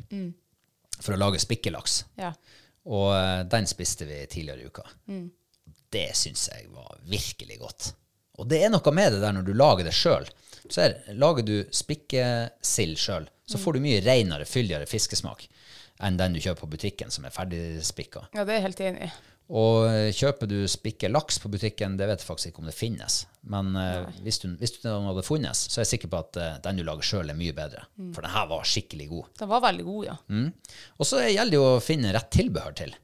[1.02, 2.04] for å lage spikkelaks.
[2.18, 2.32] Ja.
[2.88, 4.83] Og eh, den spiste vi tidligere i uka.
[5.91, 7.91] Det syns jeg var virkelig godt.
[8.38, 10.27] Og det er noe med det der når du lager det sjøl.
[11.17, 15.47] Lager du spikkesild sjøl, så får du mye reinere, fyldigere fiskesmak
[16.03, 18.27] enn den du kjøper på butikken, som er ferdigspikka.
[18.35, 19.11] ja, det er jeg helt enig i.
[19.48, 22.76] Og eh, kjøper du spikke laks på butikken, det vet jeg faktisk ikke om det
[22.76, 23.22] finnes.
[23.48, 26.56] Men uh, hvis, du, hvis den hadde funnes, så er jeg sikker på at uh,
[26.66, 27.86] den du lager sjøl, er mye bedre.
[28.16, 29.30] For den her var skikkelig god.
[29.39, 30.16] Den var veldig god, ja.
[30.28, 30.50] Mm.
[30.98, 32.98] Og så gjelder det jo å finne rett tilbehør til.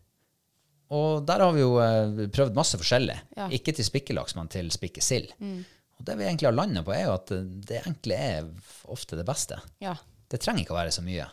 [0.93, 3.15] Og der har vi jo uh, prøvd masse forskjellig.
[3.39, 3.47] Ja.
[3.55, 5.31] Ikke til spikkelaks, men til spikkesild.
[5.39, 7.31] Og det vi egentlig har landet på, er jo at
[7.69, 8.51] det enkle er
[8.91, 9.61] ofte det beste.
[9.83, 9.95] ja.
[10.33, 11.27] Det trenger ikke å være så mye.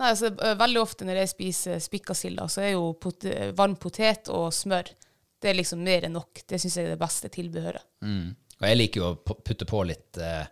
[0.00, 3.26] Nei, altså, veldig ofte når jeg spiser spikka sild, så er jo pot
[3.58, 4.88] varm potet og smør
[5.42, 6.44] det er liksom mer enn nok.
[6.46, 7.84] Det syns jeg er det beste tilbehøret.
[8.06, 8.30] Mm.
[8.60, 10.44] Og jeg liker jo å putte på litt eh,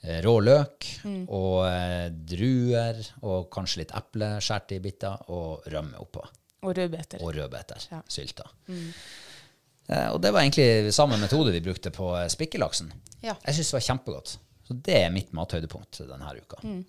[0.00, 6.00] eh, rå løk og eh, druer og kanskje litt eple skåret i biter og rømme
[6.00, 6.24] oppå.
[6.64, 7.20] Og rødbeter.
[7.20, 7.84] Og rødbeter.
[7.92, 8.00] Ja.
[8.08, 8.48] Sylta.
[8.70, 12.88] Eh, og det var egentlig samme metode vi brukte på eh, spikkelaksen.
[13.20, 13.36] Ja.
[13.44, 14.38] Jeg syns det var kjempegodt.
[14.64, 16.62] Så det er mitt mathøydepunkt denne uka.
[16.64, 16.80] Eh,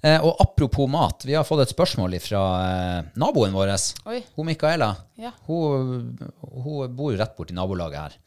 [0.00, 3.74] og apropos mat, vi har fått et spørsmål fra eh, naboen vår.
[4.08, 4.22] Oi.
[4.36, 4.94] Hun Mikaela.
[5.20, 5.34] Ja.
[5.44, 8.18] Hun, hun bor rett borti nabolaget her.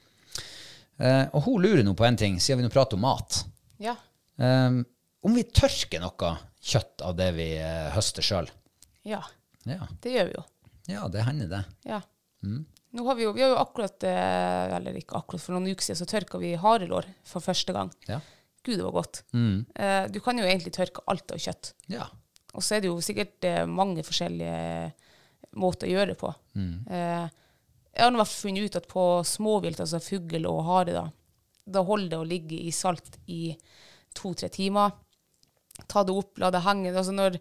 [1.01, 3.41] Eh, og hun lurer nå på en ting, siden vi nå prater om mat.
[3.81, 3.95] Ja.
[4.37, 4.81] Eh,
[5.23, 8.51] om vi tørker noe kjøtt av det vi eh, høster sjøl.
[9.07, 9.23] ja.
[9.63, 9.85] Ja.
[10.03, 10.41] Det gjør vi jo.
[10.91, 11.59] ja, det hender det.
[11.87, 12.01] Ja.
[12.43, 12.65] Mm.
[12.93, 15.85] Nå har vi, jo, vi har jo akkurat, eh, eller ikke akkurat, for noen uker
[15.85, 17.93] siden så tørka vi harelår for første gang.
[18.09, 18.19] Ja.
[18.63, 19.23] Gud, det var godt.
[19.35, 19.65] Mm.
[19.75, 21.73] Eh, du kan jo egentlig tørke alt av kjøtt.
[21.91, 22.09] ja.
[22.53, 24.91] Og så er det jo sikkert eh, mange forskjellige
[25.57, 26.29] måter å gjøre det på.
[26.57, 26.75] Mm.
[26.85, 27.23] Eh,
[27.93, 31.03] jeg har i hvert fall funnet ut at på småvilt, altså fugl og hare, da,
[31.65, 33.55] da holder det å ligge i salt i
[34.17, 34.93] to-tre timer.
[35.89, 36.93] Ta det opp, la det henge.
[36.93, 37.39] Altså når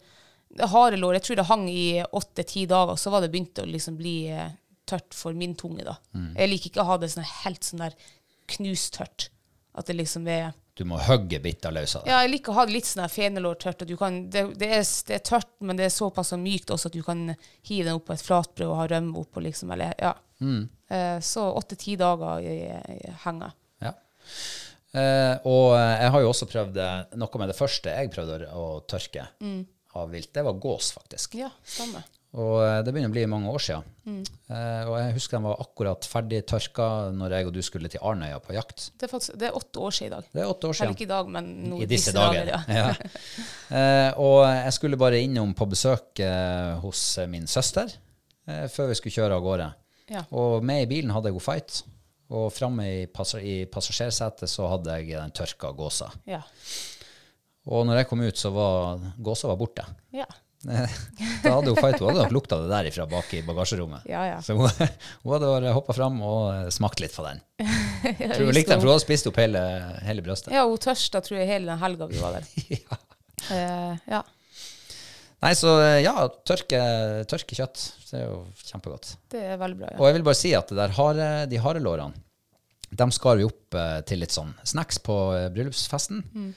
[0.60, 3.96] hare harelår, jeg tror det hang i åtte-ti dager, så var det begynt å liksom
[4.00, 4.56] bli eh,
[4.88, 5.84] tørt for min tunge.
[5.88, 5.98] da.
[6.36, 7.96] Jeg liker ikke å ha det sånn helt sånn der
[8.52, 9.28] knustørt.
[9.76, 12.12] At det liksom er Du må hogge biter løs av det.
[12.12, 13.84] ja, jeg liker å ha det litt sånn fenelår tørt.
[14.00, 17.02] kan, det, det, er, det er tørt, men det er såpass mykt også at du
[17.04, 17.26] kan
[17.68, 19.42] hive den opp på et flatbrød og ha rømme oppå.
[19.44, 20.14] Liksom, eller, ja.
[20.88, 22.40] Eh, så åtte-ti dager
[23.26, 23.52] henger.
[23.84, 23.92] Ja.
[24.92, 28.66] Eh, og jeg har jo også prøvd eh, noe med det første jeg prøvde å
[28.88, 29.28] tørke
[30.00, 30.32] av vilt.
[30.32, 31.36] Det var gås, faktisk.
[31.40, 32.08] Ja, stemmer.
[32.32, 33.88] Og eh, det begynner å bli mange år siden.
[34.48, 38.00] Eh, og jeg husker den var akkurat ferdig tørka når jeg og du skulle til
[38.08, 38.86] Arnøya på jakt.
[38.96, 40.30] Det er, faktisk, det er åtte år siden i dag.
[40.32, 40.96] Det er åtte år Eller siden.
[40.96, 42.52] ikke i dag, men nå, I disse dager.
[42.54, 42.62] ja.
[42.72, 42.88] ja.
[43.72, 47.88] Eh, og jeg skulle bare innom på besøk eh, hos eh, min søster
[48.44, 49.68] eh, før vi skulle kjøre av gårde.
[50.12, 50.24] Ja.
[50.36, 51.78] Og med i bilen hadde jeg god fight.
[52.36, 56.10] Og framme i, pass i passasjersetet så hadde jeg den tørka gåsa.
[56.28, 56.42] Ja.
[57.72, 59.84] Og når jeg kom ut, så var gåsa var borte.
[60.12, 60.28] Ja.
[60.62, 64.04] Da hadde hun fight, hun hadde nok lukta det der ifra bak i bagasjerommet.
[64.06, 64.36] Ja, ja.
[64.44, 67.40] Så hun, hun hadde bare hoppa fram og eh, smakt litt på den.
[68.36, 69.62] Tror hun likte den, for hun hadde spist opp hele,
[70.06, 70.54] hele brøstet.
[70.54, 72.46] Ja, hun tørsta, tror jeg, hele den helga vi var der.
[72.78, 73.00] Ja.
[73.50, 74.20] Eh, ja.
[75.42, 76.14] Nei, så eh, ja,
[76.46, 76.78] tørke,
[77.26, 77.88] tørke kjøtt.
[78.06, 79.16] Det er jo kjempegodt.
[79.34, 79.90] Det er veldig bra.
[79.90, 79.98] ja.
[79.98, 82.22] Og jeg vil bare si at hare, de harelårene,
[82.92, 83.74] de skar vi opp
[84.06, 85.16] til litt sånn snacks på
[85.54, 86.22] bryllupsfesten.
[86.28, 86.52] bryllupsfesten.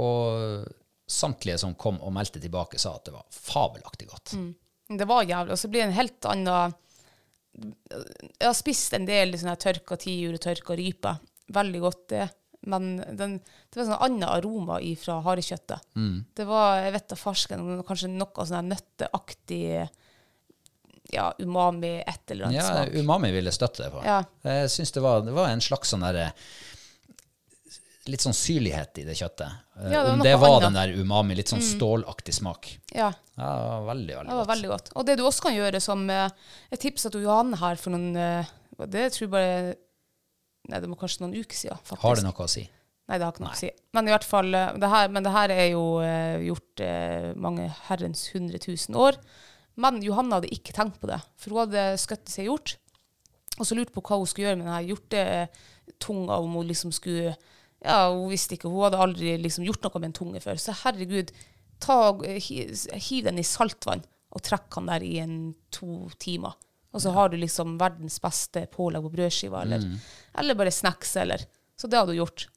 [0.00, 0.64] Og
[1.10, 4.34] samtlige som kom og meldte tilbake, sa at det var fabelaktig godt.
[4.90, 5.54] Det var jævlig.
[5.54, 6.74] Og så blir det en helt annen
[8.38, 11.16] Jeg har spist en del sånne tørka tiur og tørka rype.
[11.50, 12.28] Veldig godt, det.
[12.70, 15.86] Men den, det var sånn annen aroma fra harekjøttet.
[16.36, 19.62] Det var jeg vet da farsken, kanskje noe sånn nøtteaktig
[21.10, 22.94] ja, umami, et eller annet Ja, smak.
[22.94, 24.02] umami ville støtte det på.
[24.06, 24.20] Ja.
[24.46, 26.28] Jeg synes det var, det var en slags sånn derre
[28.08, 29.50] Litt sånn syrlighet i det kjøttet.
[29.76, 30.62] Eh, Ja, det Om det var annet.
[30.62, 32.78] den der umami, litt sånn stålaktig smak.
[32.94, 33.12] ja.
[33.40, 34.48] Ja, veldig, veldig Det var godt.
[34.54, 34.88] veldig godt.
[34.96, 36.28] Og det du også kan gjøre, som eh,
[36.72, 38.44] jeg tipsa at Johanne her for noen eh,
[38.86, 39.74] Det tror jeg bare
[40.68, 41.78] Nei, det var kanskje noen uker siden.
[41.82, 42.02] faktisk.
[42.02, 42.68] Har det noe å si?
[43.08, 43.70] Nei, det har ikke noe å si.
[43.94, 45.84] Men i hvert fall, det her, men det her er jo
[46.46, 49.16] gjort mange herrens hundre tusen år.
[49.76, 52.76] Men Johanne hadde ikke tenkt på det, for hun hadde skutt seg hjort.
[53.58, 57.34] Og så lurte på hva hun skulle gjøre med denne hjortetunga, om hun liksom skulle
[57.84, 60.60] Ja, hun visste ikke, hun hadde aldri liksom gjort noe med en tunge før.
[60.60, 61.32] Så herregud,
[61.80, 65.36] ta, hiv den i saltvann, og trekk han der i en
[65.74, 66.58] to timer.
[66.90, 69.84] Og så har du liksom verdens beste pålegg på brødskiva, eller,
[70.38, 71.44] eller bare snacks, eller.
[71.78, 72.48] Så det hadde hun gjort.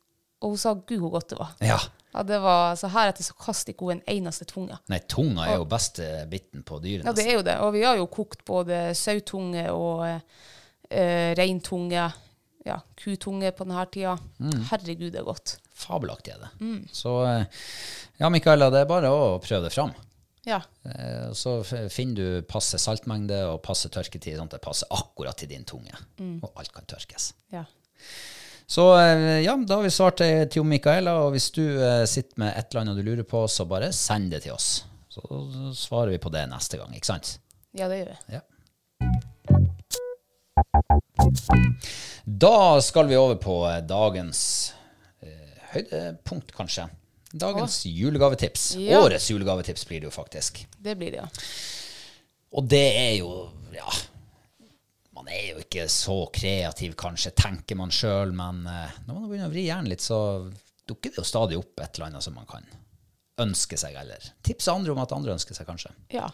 [0.44, 1.54] Og hun sa gud hvor godt det var.
[1.64, 1.78] Ja.
[2.14, 4.76] Ja, det var, så heretter så kaster ikke hun en eneste tunge.
[4.92, 7.08] Nei, tunga er jo beste biten på dyret.
[7.08, 7.56] Ja, det er jo det.
[7.66, 12.04] Og vi har jo kokt både sautunge og eh, reintunge,
[12.66, 14.16] ja, kutunge på denne tida.
[14.72, 15.58] Herregud, det er godt.
[15.76, 16.52] Fabelaktig er det.
[16.96, 17.46] Så eh,
[18.22, 19.92] ja, Mikaela, det er bare å prøve det fram.
[20.48, 20.62] Ja.
[20.84, 25.52] Eh, Så finner du passe saltmengde og passe tørketid, sånn at det passer akkurat til
[25.54, 25.96] din tunge.
[26.42, 27.34] Og alt kan tørkes.
[27.56, 27.66] ja.
[28.74, 32.40] Så eh, ja, da har vi svart til til Mikaela, og hvis du eh, sitter
[32.40, 34.86] med et eller annet du lurer på, så bare send det til oss.
[35.12, 35.22] Så
[35.78, 37.36] svarer vi på det neste gang, ikke sant?
[37.76, 38.38] Ja, det gjør vi.
[38.40, 38.42] Ja.
[42.24, 44.74] Da skal vi over på eh, dagens
[45.20, 46.88] eh, høydepunkt, kanskje.
[47.34, 48.76] Dagens julegavetips.
[48.78, 49.02] Ja.
[49.02, 50.68] Årets julegavetips blir det jo faktisk.
[50.78, 51.28] Det blir det, ja.
[52.54, 53.32] Og det er jo
[53.74, 53.90] Ja,
[55.18, 59.50] man er jo ikke så kreativ, kanskje, tenker man sjøl, men eh, når man begynner
[59.50, 60.20] å vri hjernen litt, så
[60.86, 62.68] dukker det jo stadig opp et eller annet som man kan
[63.42, 65.90] ønske seg, eller tipse andre om at andre ønsker seg, kanskje.
[66.14, 66.28] Ja.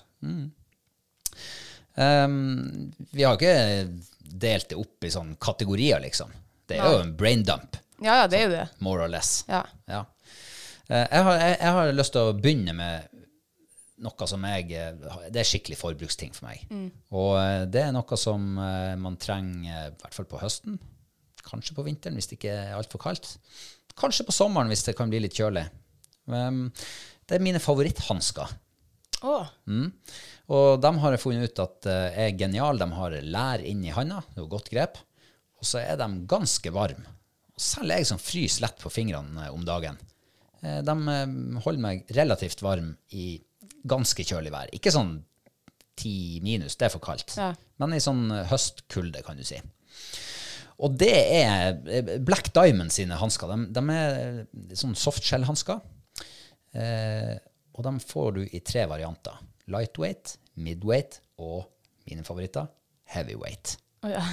[1.95, 6.31] Ehm, vi har ikke delt det opp i sånne kategorier, liksom.
[6.69, 8.67] Det er jo en brain dump, Ja, ja, det er jo det.
[8.79, 9.43] more or less.
[9.49, 9.63] Ja.
[9.89, 10.03] Ja.
[10.89, 13.09] Eh, jeg, har, jeg, jeg har lyst til å begynne med
[13.99, 16.63] noe som jeg eh, Det er skikkelig forbruksting for meg.
[17.11, 20.79] Og eh, det er noe som man trenger, i hvert fall på høsten.
[21.49, 23.35] Kanskje på vinteren hvis det ikke er altfor kaldt.
[23.99, 25.65] Kanskje på sommeren hvis det kan bli litt kjølig.
[26.29, 26.67] Um,
[27.27, 28.51] det er mine favoritthansker.
[29.25, 29.47] Oh.
[29.67, 29.89] Mm.
[30.49, 32.81] Og de har jeg funnet ut at det er geniale.
[32.81, 34.97] De har lær inni handa, det er godt grep.
[35.59, 37.15] Og så er de ganske varme.
[37.59, 39.97] Selv jeg som fryser lett på fingrene eh, om dagen,
[40.63, 41.33] eh, de eh,
[41.65, 43.33] holder meg relativt varm i
[43.89, 44.71] ganske kjølig vær.
[44.75, 45.17] Ikke sånn
[45.99, 47.35] ti minus, det er for kaldt.
[47.35, 47.51] Ja.
[47.83, 49.59] Men i sånn eh, høstkulde, kan du si.
[50.79, 53.51] Og det er eh, Black Diamond sine hansker.
[53.51, 55.83] De, de er eh, sånn softshell-hansker.
[56.79, 57.35] Eh,
[57.75, 59.35] og de får du i tre varianter.
[59.69, 61.67] Lightweight, midweight og
[62.09, 62.69] mine favoritter
[63.09, 63.77] heavyweight.
[64.03, 64.23] Oh, ja.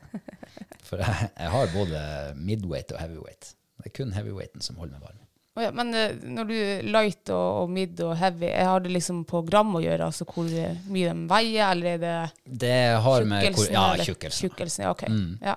[0.88, 2.04] For jeg, jeg har både
[2.36, 3.54] midweight og heavyweight.
[3.80, 5.20] Det er kun heavyweighten som holder meg varm.
[5.58, 5.70] Oh, ja.
[5.74, 6.56] Men eh, når du
[6.90, 10.10] light og, og mid og heavy, eh, har det liksom på gram å gjøre?
[10.10, 12.18] Altså hvor mye de veier, eller er det
[12.64, 13.70] Det har med hvor?
[13.72, 14.46] Ja, tjukkelsen.
[14.46, 15.06] Tjukkelsen, ja, ok.
[15.44, 15.56] Ja.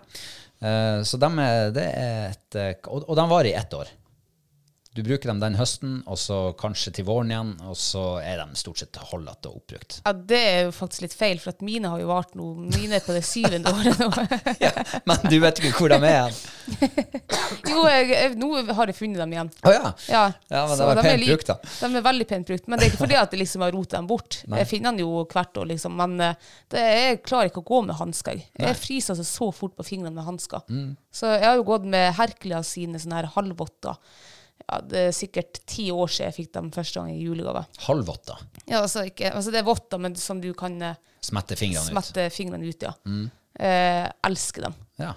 [0.64, 1.30] Uh, så de
[1.76, 3.89] det er et og, og de varer i ett år.
[4.94, 8.60] Du bruker dem den høsten, og så kanskje til våren igjen, og så er de
[8.60, 9.96] stort sett holdete og oppbrukt.
[10.06, 12.52] ja, det er jo faktisk litt feil, for at mine har jo vart nå.
[12.68, 14.10] Mine er på det syvende året nå.
[15.10, 16.38] Men du vet ikke hvor de er hen.
[17.72, 19.50] jo, jeg, jeg, nå har jeg funnet dem igjen.
[19.66, 19.94] Å ja.
[20.14, 20.24] Ja,
[20.54, 21.56] Ja, men de er pent brukt, da.
[21.80, 22.70] De er veldig pent brukt.
[22.70, 24.39] Men det er ikke fordi at jeg liksom har rotet dem bort.
[24.46, 25.98] Jeg finner dem jo hvert år, liksom.
[25.98, 28.38] Men eh, det, jeg klarer ikke å gå med hansker.
[28.38, 28.52] jeg.
[28.62, 30.64] Jeg fryser altså så fort på fingrene med hansker.
[30.70, 30.94] Mm.
[31.14, 33.98] Så jeg har jo gått med Hercules sine sånne her halvvotter.
[34.74, 37.65] Ja, det er sikkert ti år siden jeg fikk dem første gang i julegave.
[37.86, 38.41] Halvvotter.
[38.65, 41.93] Ja, altså, ikke, altså det er votter, men som du kan eh, Smette fingrene ut.
[41.93, 41.93] Mm.
[41.93, 42.93] smette fingrene ut, ja.
[43.53, 44.80] Eh, elsker dem.
[44.99, 45.13] Ja.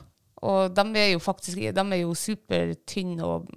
[0.47, 3.49] Og de er jo faktisk de er jo supertynne og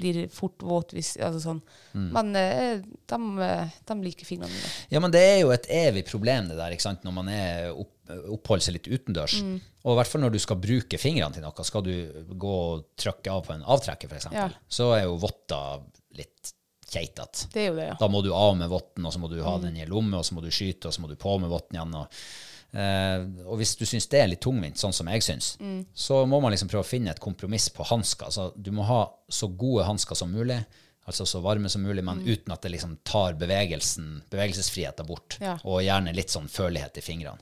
[0.00, 1.60] blir fort våt hvis altså sånn.
[1.92, 2.06] Mm.
[2.14, 4.70] Men eh, de, eh, de liker fingrene mine.
[4.92, 7.04] Ja, men det er jo et evig problem det der, ikke sant?
[7.04, 7.92] når man er opp,
[8.36, 9.36] oppholder seg litt utendørs.
[9.84, 11.92] Og i hvert fall når du skal bruke fingrene til noe, skal du
[12.36, 14.48] gå og trykke av på en avtrekker f.eks., Ja.
[14.68, 15.80] så er jo votta
[16.18, 16.52] litt
[16.90, 17.46] keitete.
[17.54, 17.96] Det jo det, ja.
[18.00, 20.24] Da må du av med votten, og så må du ha den i lomme, og
[20.26, 21.94] så må du skyte, og så må du på med votten igjen.
[21.94, 22.18] Og,
[22.74, 25.52] eh, og hvis du syns det er litt tungvint, sånn som jeg syns,
[25.94, 28.26] så må man liksom prøve å finne et kompromiss på hansker.
[28.26, 30.58] Altså, du må ha så gode hansker som mulig,
[31.06, 35.56] altså så varme som mulig, men uten at det liksom tar bevegelsen, bevegelsesfriheten bort, Ja.
[35.64, 37.38] og gjerne litt sånn følelighet i fingrene.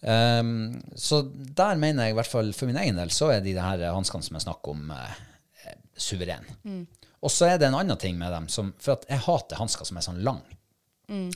[0.00, 0.50] Um,
[0.94, 1.22] så
[1.58, 4.22] der mener jeg i hvert fall for min egen del så er de her hanskene
[4.22, 6.46] som jeg snakker om, eh, suveren.
[7.18, 9.84] Og så er det en annen ting med dem, som, for at jeg hater hansker
[9.88, 10.38] som er sånn lang.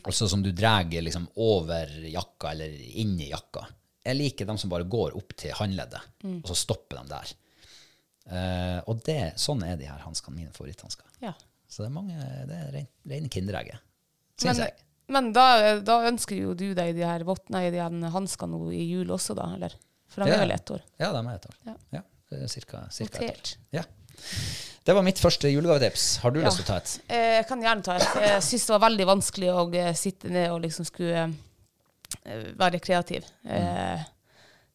[0.07, 2.71] Altså som du drar liksom over jakka eller
[3.03, 3.65] inn i jakka.
[4.05, 6.01] Jeg liker dem som bare går opp til håndleddet,
[6.43, 7.33] og så stopper de der.
[8.31, 11.07] Uh, og det, sånn er de her hanskene mine favoritthansker.
[11.25, 11.33] ja.
[11.73, 12.15] Så det er mange,
[12.47, 13.81] det er rein- rene kinderegget,
[14.37, 14.75] syns jeg.
[15.09, 17.81] Men da, da ønsker jo du deg de her vott, i de
[18.13, 19.51] hanskene i jul også, da?
[19.55, 19.75] Eller?
[20.09, 20.35] For de Ja.
[20.37, 20.83] er vel ett år.
[21.01, 21.57] Ja, de er et år.
[21.67, 21.75] Ja.
[21.93, 23.57] Ja, cirka, cirka et år.
[23.73, 23.83] Ja.
[24.85, 26.19] Det var mitt første julegavetips.
[26.23, 26.47] Har du Ja.
[26.49, 27.01] lyst til å ta et?
[27.09, 28.03] Eh, Jeg kan gjerne ta et.
[28.21, 31.35] Jeg syns det var veldig vanskelig å eh, sitte ned og liksom skulle
[32.27, 33.25] eh, være kreativ.
[33.47, 34.01] Eh,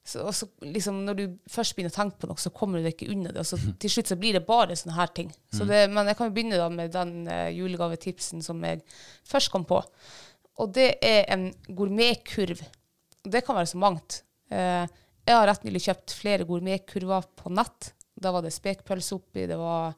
[0.08, 2.86] så, og så liksom Når du først begynner å tenke på noe, så kommer du
[2.88, 3.42] deg ikke unna det.
[3.44, 5.34] Og så til slutt så blir det bare sånne her ting.
[5.52, 8.80] Så det, men jeg kan jo begynne da med den uh, julegavetipsen som jeg
[9.28, 9.82] først kom på.
[10.64, 12.64] Og det er en gourmetkurv.
[13.28, 14.22] Det kan være så mangt.
[14.48, 14.88] Uh,
[15.28, 17.92] jeg har rett nylig kjøpt flere gourmetkurver på nett.
[18.16, 19.92] Da var det spekepølse oppi, det var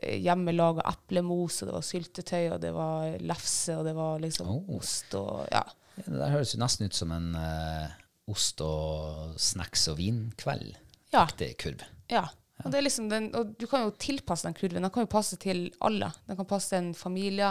[0.00, 4.48] eh, hjemmelaga eplemos, og det var syltetøy, og det var lefse, og det var liksom
[4.50, 4.78] Oh.
[4.78, 5.62] ost og ja.
[5.94, 7.92] Det der høres jo nesten ut som en eh,
[8.32, 10.72] ost og snacks og vinkveld.
[11.12, 11.26] Ja.
[11.26, 11.84] Ekte kurv.
[12.12, 12.26] Ja.
[12.62, 14.84] Og, det er liksom den, og du kan jo tilpasse den kurven.
[14.84, 16.12] Den kan jo passe til alle.
[16.28, 17.50] Den kan passe til en familie,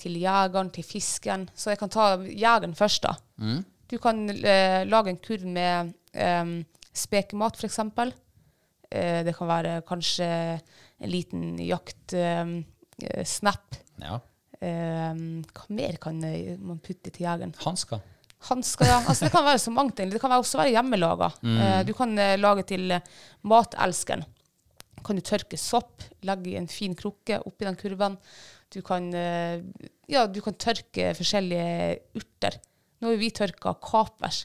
[0.00, 1.46] til jegeren, til fisken.
[1.54, 3.12] Så jeg kan ta jegeren først, da.
[3.92, 6.52] Du kan eh, lage en kurv med eh,
[6.96, 7.78] spekemat, f.eks.
[8.92, 10.28] Eh, det kan være kanskje
[11.02, 12.64] en liten jaktsnap.
[14.02, 14.18] Ja.
[14.62, 15.14] Eh,
[15.52, 17.54] hva mer kan eh, man putte til jegeren?
[17.62, 18.02] Hansker.
[18.48, 18.98] Hansker, ja.
[19.06, 20.00] Altså, det kan være så mangt.
[20.10, 21.28] Det kan også være hjemmelaga.
[21.46, 23.04] Eh, du kan eh, lage til eh,
[23.48, 24.24] matelskeren.
[25.02, 28.18] Kan du tørke sopp, legge i en fin krukke oppi den kurven.
[28.72, 29.62] Du kan, eh,
[30.10, 32.58] ja, du kan tørke forskjellige urter.
[33.02, 34.44] Nå har vi tørka kapers.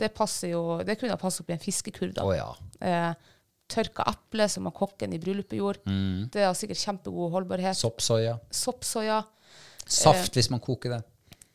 [0.00, 0.08] Det,
[0.48, 2.14] jo, det kunne ha passet oppi en fiskekurv.
[2.16, 2.24] da.
[2.24, 2.48] Å ja.
[2.80, 3.34] Eh,
[3.68, 5.96] tørka eple, som har kokken i bryllupet gjorde.
[6.32, 7.76] Det har sikkert kjempegod holdbarhet.
[7.76, 8.38] Soppsoya.
[8.48, 9.22] Soppsoya.
[9.88, 11.02] Saft hvis man koker det.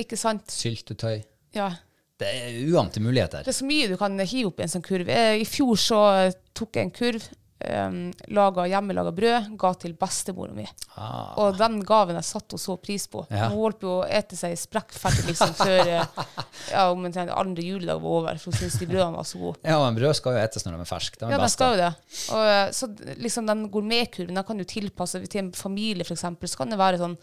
[0.01, 0.49] Ikke sant?
[0.49, 1.21] Syltetøy.
[1.55, 1.71] Ja.
[2.19, 3.43] Det er uante muligheter.
[3.43, 5.09] Det er så mye du kan hive opp i en sånn kurv.
[5.09, 7.25] Eh, I fjor så eh, tok jeg en kurv,
[7.63, 7.97] um,
[8.35, 10.65] laga hjemmelaga brød, ga til bestemora mi.
[10.93, 11.33] Ah.
[11.41, 13.23] Og den gaven jeg satte hun så pris på.
[13.29, 13.47] Ja.
[13.49, 15.81] Hun holdt på å ete seg sprekkferdig liksom, før
[16.73, 19.63] ja, om en andre juledag var over, for hun syntes de brødene var så gode.
[19.65, 21.19] Ja, men brød skal jo etes når de er ferske.
[21.19, 21.91] De er Ja, de skal jo det.
[22.35, 22.91] Og, eh, så
[23.25, 26.51] liksom den gourmetkurven den kan du tilpasse til en familie, eksempel.
[26.51, 27.17] Så kan det være sånn,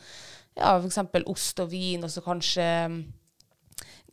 [0.58, 3.00] ja, eksempel ost og vin, og så kanskje mm,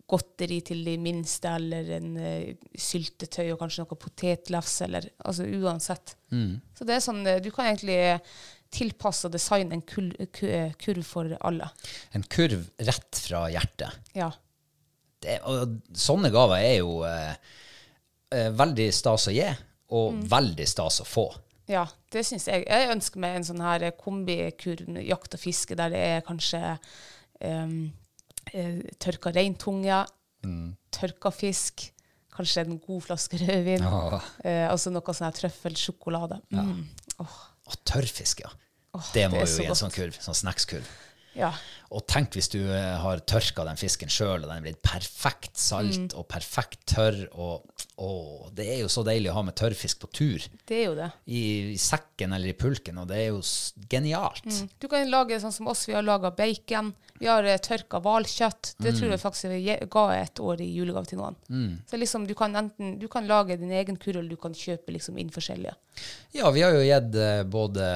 [0.08, 6.16] godteri til de minste, eller en uh, syltetøy og kanskje noe potetlefse, eller altså uansett.
[6.76, 8.20] Så det er sånn, eh, du kan egentlig
[8.74, 11.70] tilpasse og designe en kul, eh, kurv for alle.
[12.16, 13.95] En kurv rett fra hjertet.
[14.16, 14.32] Ja.
[15.24, 17.36] Det, og sånne gaver er jo eh,
[18.36, 19.47] eh, veldig stas å gi,
[19.95, 20.24] og Mm.
[20.30, 21.28] veldig stas å få.
[21.68, 22.66] Ja, det syns jeg.
[22.68, 26.78] Jeg ønsker meg en sånn her eh, kombikurv jakt og fiske, der det er kanskje
[27.41, 27.91] um,
[29.00, 30.06] tørka reintunge,
[30.91, 31.91] tørka fisk,
[32.38, 34.22] kanskje en god flaske rødvin, Ja.
[34.45, 36.41] eh, og så noe sånn trøffelsjokolade.
[36.52, 36.88] Mm.
[37.20, 37.38] Åh,
[37.68, 38.50] Og tørrfisk, ja.
[38.93, 40.86] Oh, det må det jo i en sånn kurv, sånn snackskurv.
[41.38, 41.52] Ja.
[41.96, 45.56] Og tenk hvis du eh, har tørka den fisken sjøl, og den er blitt perfekt
[45.62, 46.08] salt Mm.
[46.20, 47.20] og perfekt tørr.
[47.40, 47.64] Og,
[48.04, 48.10] å,
[48.58, 50.44] det er jo så deilig å ha med tørrfisk på tur.
[50.68, 51.08] Det er jo det.
[51.32, 53.40] I, I sekken eller i pulken, og det er jo
[53.90, 54.44] genialt.
[54.50, 54.68] Mm.
[54.84, 58.74] Du kan lage sånn som oss, vi har laga bacon, vi har eh, tørka hvalkjøtt.
[58.84, 61.40] Det tror jeg faktisk vi ga et år i julegave til noen.
[61.90, 64.92] Så liksom, du kan enten du kan lage din egen kurv, eller du kan kjøpe
[64.98, 65.74] liksom inn forskjellige.
[66.36, 67.88] Ja, vi har jo gitt eh, både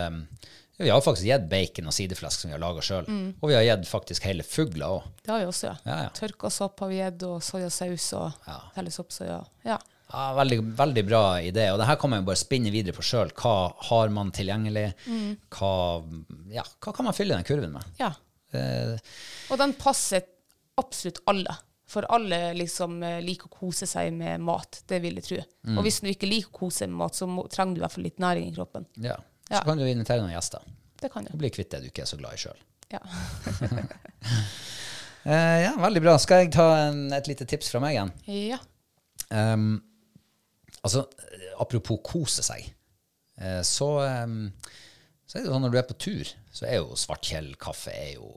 [0.82, 3.05] ja, Vi har faktisk gitt bacon og sideflesk som vi har laga sjøl.
[3.07, 3.29] Mm.
[3.41, 5.07] Og vi har gitt faktisk hele fugler òg.
[5.21, 5.75] Det har vi også, ja.
[5.86, 6.11] Ja, ja.
[6.17, 8.59] Tørka sopp har vi gitt, og soyasaus og Ja.
[8.75, 9.39] hele soppsoya.
[9.65, 9.77] Ja.
[10.11, 11.69] Ja, veldig, veldig bra idé.
[11.71, 13.29] Og det her kan man jo bare spinne videre på sjøl.
[13.32, 14.89] Hva har man tilgjengelig?
[15.07, 15.38] Mm.
[15.55, 16.03] Hva,
[16.51, 17.84] ja, hva kan man fylle den kurven med?
[18.01, 18.11] ja.
[18.53, 18.97] Eh,
[19.49, 20.25] Og den passer
[20.77, 21.53] absolutt alle.
[21.91, 25.39] For alle liksom eh, liker å kose seg med mat, det vil jeg tro.
[25.67, 25.77] Mm.
[25.77, 27.95] Og hvis du ikke liker å kose med mat, så må, trenger du i hvert
[27.95, 28.86] fall litt næring i kroppen.
[29.03, 29.15] ja.
[29.52, 29.60] Ja.
[29.60, 30.64] Så kan du invitere noen gjester.
[31.02, 31.32] Det kan du.
[31.34, 32.60] Og bli kvitt det du ikke er så glad i sjøl.
[32.91, 33.02] Ja.
[35.28, 36.18] uh, ja, veldig bra.
[36.22, 38.14] Skal jeg ta en, et lite tips fra meg igjen?
[38.52, 38.62] ja.
[39.32, 39.78] Um,
[40.84, 41.06] altså,
[41.64, 42.66] apropos kose seg,
[43.39, 43.88] uh, så,
[44.26, 44.49] um,
[45.24, 48.18] så er det sånn når du er på tur, så er jo Svartkjell kaffe er
[48.18, 48.28] jo,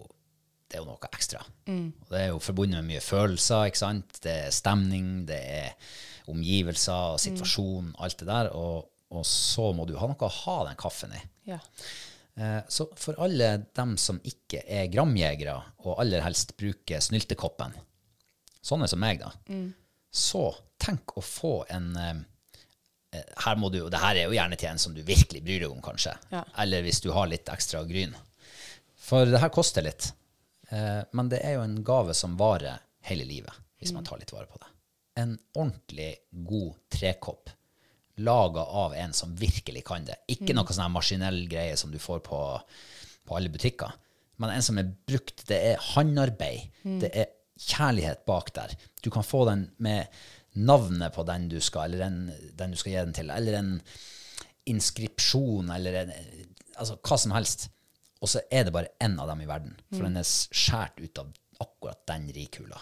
[0.70, 1.42] det er jo noe ekstra.
[1.66, 1.88] Mm.
[2.12, 4.20] det er jo forbundet med mye følelser, ikke sant?
[4.22, 5.94] Det er stemning, det er
[6.30, 8.52] omgivelser, situasjon, alt det der.
[8.54, 8.86] Og,
[9.20, 11.22] og så må du ha noe å ha den kaffen i.
[11.52, 11.58] ja.
[12.36, 15.54] Eh, Så for alle dem som ikke er gramjegere,
[15.86, 17.74] og aller helst bruker snyltekoppen,
[18.64, 19.30] sånne som meg, da,
[20.10, 20.48] så
[20.82, 22.14] tenk å få en eh,
[23.14, 25.44] eh, her må du, og det her er jo gjerne til en som du virkelig
[25.46, 26.16] bryr deg om, kanskje.
[26.34, 26.42] Ja.
[26.58, 28.14] Eller hvis du har litt ekstra gryn.
[29.04, 30.10] For det her koster litt.
[30.74, 34.32] Eh, men det er jo en gave som varer hele livet, hvis man tar litt
[34.34, 34.70] vare på det.
[35.22, 36.16] En ordentlig
[36.50, 37.50] god trekopp
[38.22, 40.20] laga av en som virkelig kan det.
[40.30, 42.40] Ikke noe sånn maskinell greie som du får på,
[43.26, 43.92] på alle butikker.
[44.42, 45.44] Men en som er brukt.
[45.48, 46.70] Det er håndarbeid.
[47.02, 48.74] Det er kjærlighet bak der.
[49.02, 50.10] Du kan få den med
[50.54, 53.70] navnet på den du skal, eller den, den du skal gi den til, eller en
[54.70, 56.12] inskripsjon, eller en,
[56.78, 57.68] altså hva som helst.
[58.22, 61.20] Og så er det bare én av dem i verden, for den er skåret ut
[61.20, 62.80] av akkurat den rikula.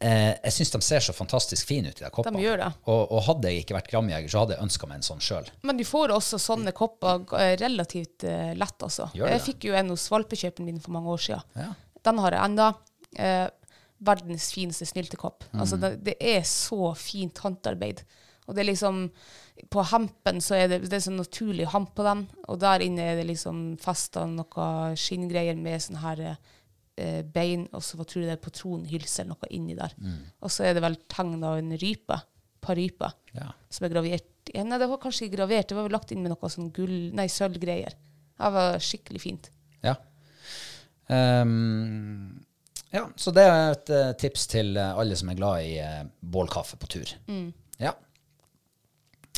[0.00, 2.38] Eh, jeg syns de ser så fantastisk fine ut, i de koppene.
[2.40, 2.70] De gjør det.
[2.88, 5.50] Og, og hadde jeg ikke vært gramjeger, så hadde jeg ønska meg en sånn sjøl.
[5.68, 9.10] Men du får også sånne kopper eh, relativt eh, lett, altså.
[9.18, 11.58] Jeg fikk jo en hos valpekjøperen min for mange år siden.
[11.60, 11.72] Ja.
[12.08, 12.70] Den har jeg enda.
[13.20, 13.46] Eh,
[14.00, 15.44] verdens fineste snyltekopp.
[15.52, 18.00] Altså, det, det er så fint håndarbeid.
[18.48, 19.02] Og det er liksom
[19.70, 23.10] På hempen så er det, det er sånn naturlig hamp på den, og der inne
[23.10, 26.38] er det liksom festa noe skinngreier med sånn her eh,
[27.34, 29.94] bein, og så hva tror jeg det er patronhylse eller noe inni der.
[30.44, 32.18] Og så er det vel tegn av en rype.
[32.60, 33.14] Par ryper.
[33.32, 33.46] Ja.
[33.72, 36.22] Som er gravert ja, Nei, det var kanskje ikke gravert, det var vel lagt inn
[36.24, 37.96] med noe sånn gull, nei, sølvgreier.
[38.40, 39.50] Det var skikkelig fint.
[39.84, 39.94] Ja.
[41.10, 42.40] Um,
[42.90, 46.06] ja, så det er et uh, tips til eh, alle som er glad i uh,
[46.20, 47.12] bålkaffe på tur.
[47.78, 47.92] Ja.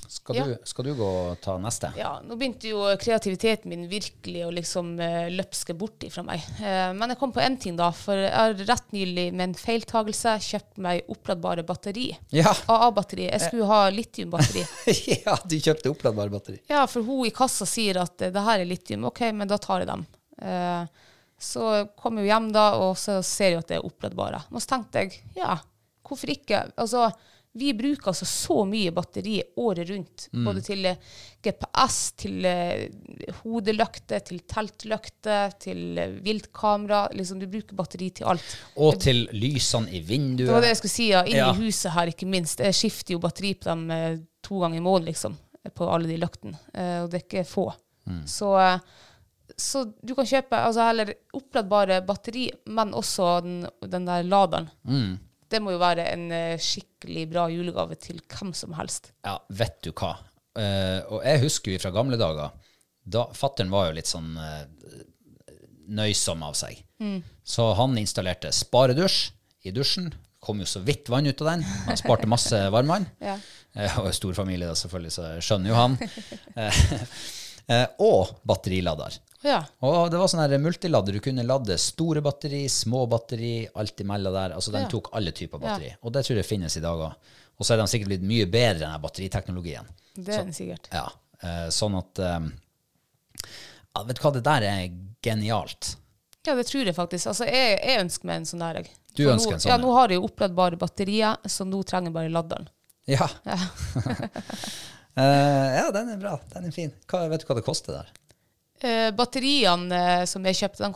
[0.09, 0.45] Skal, Ja.
[0.47, 1.89] Du, skal du gå og ta neste?
[1.97, 6.45] Ja, nå begynte jo kreativiteten min virkelig å liksom uh, løpske bort ifra meg.
[6.61, 7.89] Eh, men jeg kom på én ting, da.
[7.97, 12.11] For jeg har rett nylig med en feiltagelse kjøpt meg oppladbare batteri.
[12.35, 12.53] Ja.
[12.67, 13.31] AA-batteri.
[13.31, 14.67] Jeg skulle ha litiumbatteri.
[15.25, 16.61] ja, du kjøpte oppladbare batteri.
[16.69, 19.09] Ja, for hun i kassa sier at eh, det her er litium.
[19.09, 20.07] OK, men da tar jeg dem.
[20.43, 21.09] Eh,
[21.43, 24.45] så kom jeg hjem da, og så ser jeg at det er oppladbare.
[24.53, 25.57] Og så tenkte jeg, ja,
[26.07, 26.67] hvorfor ikke?
[26.77, 27.09] Altså,
[27.55, 30.29] vi bruker altså så mye batteri året rundt.
[30.33, 30.97] Både til eh,
[31.45, 32.87] GPS, til eh,
[33.43, 37.03] hodelykte, til teltlykte, til eh, viltkamera.
[37.13, 38.55] Liksom, du bruker batteri til alt.
[38.81, 40.47] Og til lysene i vinduet.
[40.49, 41.23] Det var det jeg skulle si, ja.
[41.29, 41.51] Inn Ja.
[41.53, 42.61] i huset her, ikke minst.
[42.65, 43.85] Jeg skifter jo batteri på dem
[44.43, 45.37] to ganger i måneden, liksom.
[45.77, 46.57] På alle de løktene.
[47.05, 47.69] Og det er ikke få.
[48.27, 48.79] Så, eh,
[49.61, 53.61] så du kan kjøpe altså heller oppladbare batteri, men også den,
[53.93, 54.71] den der laderen.
[55.53, 59.13] Det må jo være en eh, skikkelig bra julegave til hvem som helst.
[59.27, 60.15] Ja, vet du hva.
[60.53, 62.53] Uh, og jeg husker jo fra gamle dager,
[63.09, 64.67] da fatteren var jo litt sånn uh,
[65.93, 66.83] nøysom av seg.
[67.43, 69.33] Så han installerte sparedusj
[69.67, 70.13] i dusjen.
[70.43, 71.65] Kom jo så vidt vann ut av den.
[71.87, 73.09] Han sparte masse varmvann.
[73.29, 73.39] Ja.
[73.77, 75.97] uh, og stor familie, da, selvfølgelig, så skjønner jo han.
[77.69, 79.19] Eh, og batterilader.
[79.43, 79.61] Ja.
[79.83, 81.13] Og det var sånn her multilader.
[81.17, 84.55] Du kunne lade store batteri, små batteri, alt imellom der.
[84.57, 84.89] Altså Den Ja.
[84.89, 85.95] tok alle typer batteri.
[86.03, 87.15] Og det tror jeg finnes i dag òg.
[87.59, 89.87] Og så er de sikkert blitt mye bedre enn batteriteknologien.
[90.17, 90.89] Det er den sikkert.
[90.93, 91.09] Ja,
[91.43, 92.41] eh, sånn at eh,
[93.95, 94.89] ja, Vet du hva, det der er
[95.23, 95.97] genialt.
[96.47, 97.27] Ja, det tror jeg faktisk.
[97.31, 98.83] Altså, jeg, jeg ønsker meg en sånn der.
[99.15, 99.83] Du For ønsker nå, en sånn, Ja, ja.
[99.83, 102.69] nå har jeg jo oppladbare batterier, så nå trenger jeg bare laderen.
[103.07, 103.29] Ja.
[103.45, 103.67] Eh,
[105.21, 106.39] ja, den er bra.
[106.55, 106.93] Den er fin.
[107.11, 108.13] Hva, vet du hva det koster der?
[108.83, 110.89] Eh, batteriene eh, som jeg kjøpte,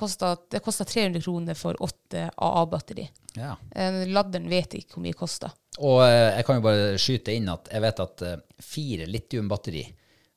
[0.50, 3.04] det kosta 300 kroner for åtte AA-batteri.
[3.38, 3.52] Ja.
[3.70, 5.52] Eh, laderen vet jeg ikke hvor mye det kosta.
[5.78, 9.84] Og eh, jeg kan jo bare skyte inn at jeg vet at eh, fire litiumbatteri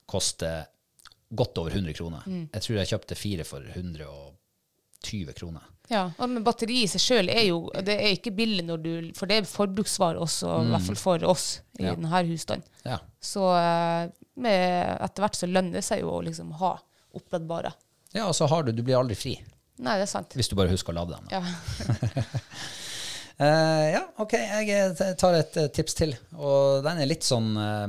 [0.09, 0.67] koster
[1.29, 2.25] godt over 100 kroner.
[2.27, 5.65] Jeg tror jeg kjøpte fire for 120 kroner.
[5.89, 8.89] Ja, og men batteri i seg sjøl er jo det er ikke billig, når du,
[9.17, 11.45] for det er forbruksvare også, i hvert fall for oss
[11.79, 11.95] i Ja.
[11.95, 12.67] denne husstanden.
[12.85, 12.99] Ja.
[13.19, 16.75] Så eh, med, etter hvert så lønner det seg jo å liksom ha
[17.17, 17.71] oppladbare.
[18.13, 19.33] ja, og så har du Du blir aldri fri.
[19.79, 20.33] Nei, det er sant.
[20.35, 21.27] Hvis du bare husker å lade den.
[21.31, 21.41] Ja.
[23.39, 26.13] uh, ja, ok, jeg eh, tar et tips til.
[26.37, 27.87] Og den er litt sånn uh,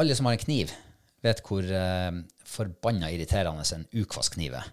[0.00, 0.72] Alle som har en kniv,
[1.22, 2.14] vet hvor uh,
[2.48, 4.70] forbanna irriterende en ukvaskkniv er.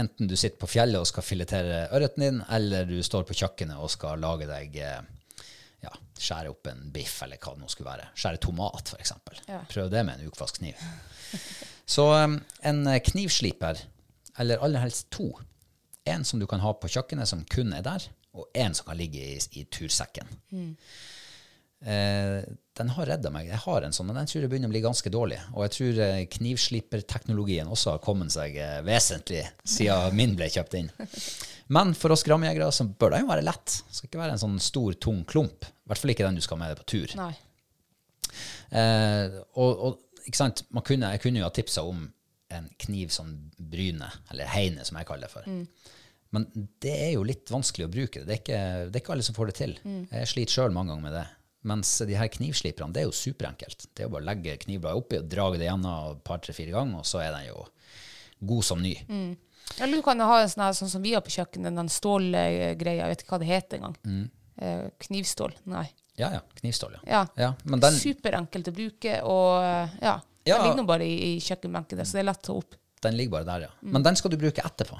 [0.00, 3.76] Enten du sitter på fjellet og skal filetere ørreten din, eller du står på kjøkkenet
[3.76, 5.02] og skal lage deg eh,
[5.84, 8.08] ja, skjære opp en biff, eller hva det nå skulle være.
[8.16, 9.14] Skjære tomat, f.eks.
[9.50, 9.60] Ja.
[9.68, 10.80] Prøv det med en ukvaskkniv.
[11.94, 13.82] Så um, en eh, knivsliper,
[14.40, 15.28] eller aller helst to,
[16.08, 18.98] en som du kan ha på kjøkkenet som kun er der, og en som kan
[18.98, 20.30] ligge i, i tursekken.
[21.82, 22.38] Eh,
[22.78, 23.50] den har redda meg.
[23.50, 25.38] Jeg har en sånn, men den tror jeg begynner å bli ganske dårlig.
[25.52, 30.78] Og jeg tror eh, knivsliperteknologien også har kommet seg eh, vesentlig siden min ble kjøpt
[30.80, 30.88] inn.
[31.72, 33.76] Men for oss grammejegere så bør den jo være lett.
[33.88, 35.68] Det skal ikke være en sånn stor, tung klump.
[35.68, 37.14] I hvert fall ikke den du skal med deg på tur.
[37.20, 37.32] Nei.
[38.72, 40.64] Eh, og, og ikke sant?
[40.72, 42.06] Man kunne, jeg kunne jo ha tipsa om
[42.52, 45.44] en kniv som bryne, eller heine, som jeg kaller det for.
[46.32, 46.48] Men
[46.80, 48.24] det er jo litt vanskelig å bruke.
[48.24, 48.58] Det er ikke,
[48.88, 49.72] det er ikke alle som får det til.
[49.84, 51.24] Jeg sliter sjøl mange ganger med det.
[51.68, 53.86] Mens de her knivsliperne, det er jo superenkelt.
[53.94, 56.54] Det er jo bare å legge knivbladet oppi og drage det gjennom et par, tre,
[56.56, 57.64] fire ganger, og så er den jo
[58.50, 58.96] god som ny.
[59.78, 63.04] Eller du kan ha en sånn her, sånn som vi har på kjøkkenet, den stålgreia,
[63.04, 64.26] jeg vet ikke hva det heter engang.
[64.62, 65.54] Eh, knivstål.
[65.70, 65.86] Nei.
[66.18, 66.42] Ja, ja.
[66.58, 67.02] Knivstål, ja.
[67.06, 67.22] Ja.
[67.40, 70.18] ja men den, Superenkelt å bruke, og eh, ja.
[70.42, 72.78] Den ligger nå bare i, i kjøkkenbenken der, så det er lett å ta opp.
[73.06, 73.90] den ligger bare der, ja.
[73.94, 74.98] Men den skal du bruke etterpå.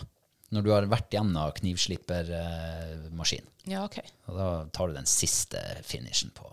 [0.53, 3.47] Når du har vært gjennom knivslipermaskin.
[3.71, 4.03] Ja, ok.
[4.29, 6.51] Og da tar du den siste finishen på.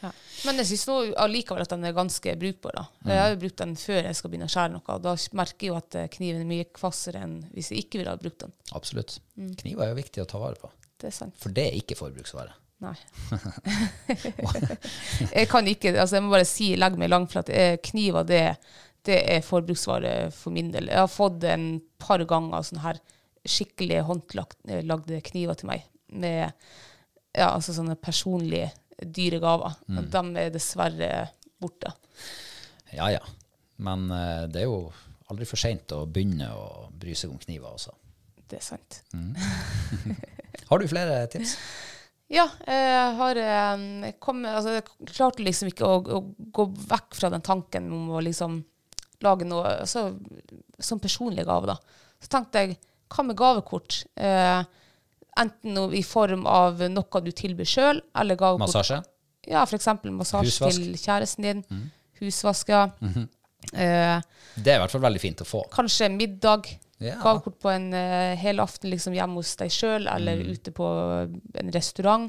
[0.00, 0.12] Ja.
[0.46, 0.86] Men jeg syns
[1.20, 2.76] allikevel at den er ganske brukbar.
[2.76, 2.84] da.
[3.10, 5.66] Jeg har jo brukt den før jeg skal begynne å skjære noe, og da merker
[5.66, 8.46] jeg jo at eh, kniven er mye kvassere enn hvis jeg ikke ville ha brukt
[8.46, 8.54] den.
[8.76, 9.18] Absolutt.
[9.60, 10.70] Kniver er jo viktig å ta vare på.
[11.00, 11.36] Det er sant.
[11.40, 12.54] For det er ikke forbruksvare.
[12.80, 12.94] Nei.
[15.36, 17.52] jeg kan ikke, altså jeg må bare si, legg meg langflat.
[17.52, 18.44] Eh, Kniver, det,
[19.08, 20.88] det er forbruksvare for min del.
[20.88, 23.02] Jeg har fått en par ganger sånn her
[23.48, 25.86] skikkelig håndlagde kniver til meg.
[26.10, 26.50] Med
[27.30, 28.70] ja, altså sånne personlige
[29.00, 29.76] dyre gaver.
[29.96, 31.10] Og de er dessverre
[31.60, 31.92] borte.
[32.94, 33.22] Ja, ja.
[33.80, 34.90] Men uh, det er jo
[35.30, 37.94] aldri for seint å begynne å bry seg om kniver også.
[38.50, 39.00] Det er sant.
[40.70, 41.54] Har du flere tips?
[42.30, 46.20] Ja, jeg har jeg kom, altså, Jeg klarte liksom ikke å, å
[46.54, 48.60] gå vekk fra den tanken om å liksom
[49.26, 50.12] lage noe altså,
[50.78, 51.74] som personlig gave, da.
[52.22, 52.78] Så tenkte jeg,
[53.10, 54.04] hva med gavekort?
[54.16, 54.62] Eh,
[55.40, 59.00] enten i form av noe du tilbyr sjøl, eller gavekort Massasje?
[59.48, 59.86] Ja, f.eks.
[60.04, 60.76] massasje Husvask.
[60.82, 61.62] Til kjæresten din.
[62.20, 62.84] Husvask, ja.
[63.72, 64.20] eh,
[64.56, 65.62] Det er i hvert fall veldig fint å få.
[65.72, 66.68] kanskje middag.
[67.00, 67.14] Ja.
[67.22, 70.50] Gavekort på en uh, hel aften liksom hjemme hos deg sjøl, eller Mm.
[70.52, 70.86] ute på
[71.56, 72.26] en restaurant.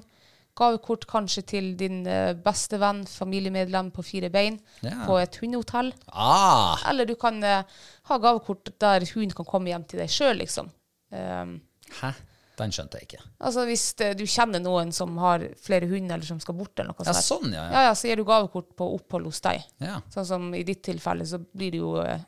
[0.57, 5.05] Gavekort kanskje til din eh, beste venn, familiemedlem på fire bein, Ja.
[5.07, 5.93] på et hundehotell.
[6.11, 6.77] Ah!
[6.89, 7.63] Eller du kan eh,
[8.09, 10.69] ha gavekort der hunden kan komme hjem til deg sjøl, liksom.
[11.11, 11.61] Um,
[12.01, 12.11] Hæ?
[12.59, 13.21] Den skjønte jeg ikke.
[13.39, 16.91] altså hvis eh, du kjenner noen som har flere hunder, eller som skal bort, eller
[16.91, 17.25] noe Ja, sånt.
[17.47, 17.63] sånn, ja.
[17.71, 17.93] Ja, ja.
[17.97, 19.63] så gir du gavekort på opphold hos deg.
[19.81, 20.01] ja.
[20.13, 22.19] Sånn som i ditt tilfelle, så blir det jo eh,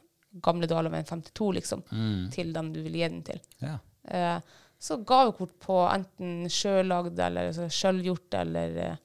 [0.42, 2.32] gamle daler med en 52, liksom, Mm.
[2.32, 3.40] til den du vil gi den til.
[3.62, 3.78] ja.
[4.08, 4.40] Eh,
[4.84, 8.98] så gavekort på enten sjølagd eller altså, sjølgjort eller, eh,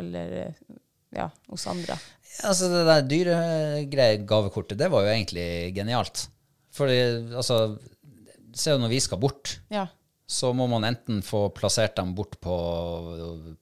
[0.00, 0.62] eller eh,
[1.14, 1.94] ja, hos andre.
[2.42, 5.44] Altså, det der dyregreie gavekortet, det var jo egentlig
[5.76, 6.24] genialt.
[6.74, 7.60] For altså
[8.54, 9.84] Se jo når vi skal bort, Ja.
[10.30, 12.54] så må man enten få plassert dem bort på,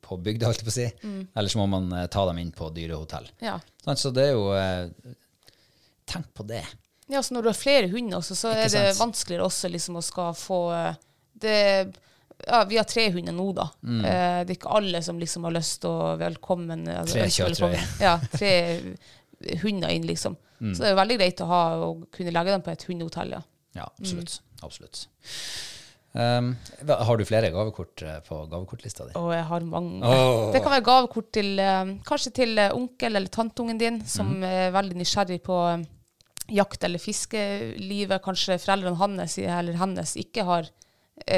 [0.05, 0.85] på bygda, holdt jeg på å si,
[1.33, 3.29] eller så må man eh, ta dem inn på dyrehotell.
[3.41, 3.55] Ja.
[3.85, 4.51] Sant, Så det er jo
[6.05, 6.65] Tenk på det.
[7.09, 10.05] ja, så når du har flere hunder også, så er det vanskeligere også liksom å
[10.05, 10.59] skal få
[11.43, 11.59] det
[12.47, 13.69] ja, Vi har tre hunder nå, da.
[13.87, 17.29] Eh, det er ikke alle som liksom har lyst å velkommen altså, Mm.
[17.31, 18.55] Tre ønske Ja, tre
[19.63, 20.37] hunder inn, liksom.
[20.63, 20.75] Mm.
[20.75, 23.43] Så det er veldig greit å ha og kunne legge dem på et hundehotell, ja.
[23.73, 24.41] Ja, absolutt.
[24.61, 25.07] absolutt.
[26.13, 26.51] Um,
[26.85, 29.15] har du flere gavekort eh, på gavekortlista di?
[29.17, 30.03] Å, jeg har mange.
[30.05, 30.51] Oh.
[30.53, 34.45] Det kan være gavekort til eh, kanskje til eh, onkel eller tanteungen din, som mm.
[34.45, 35.57] er veldig nysgjerrig på
[36.53, 38.21] jakt- eller fiskelivet.
[38.25, 40.69] Kanskje foreldrene hans eller hennes ikke har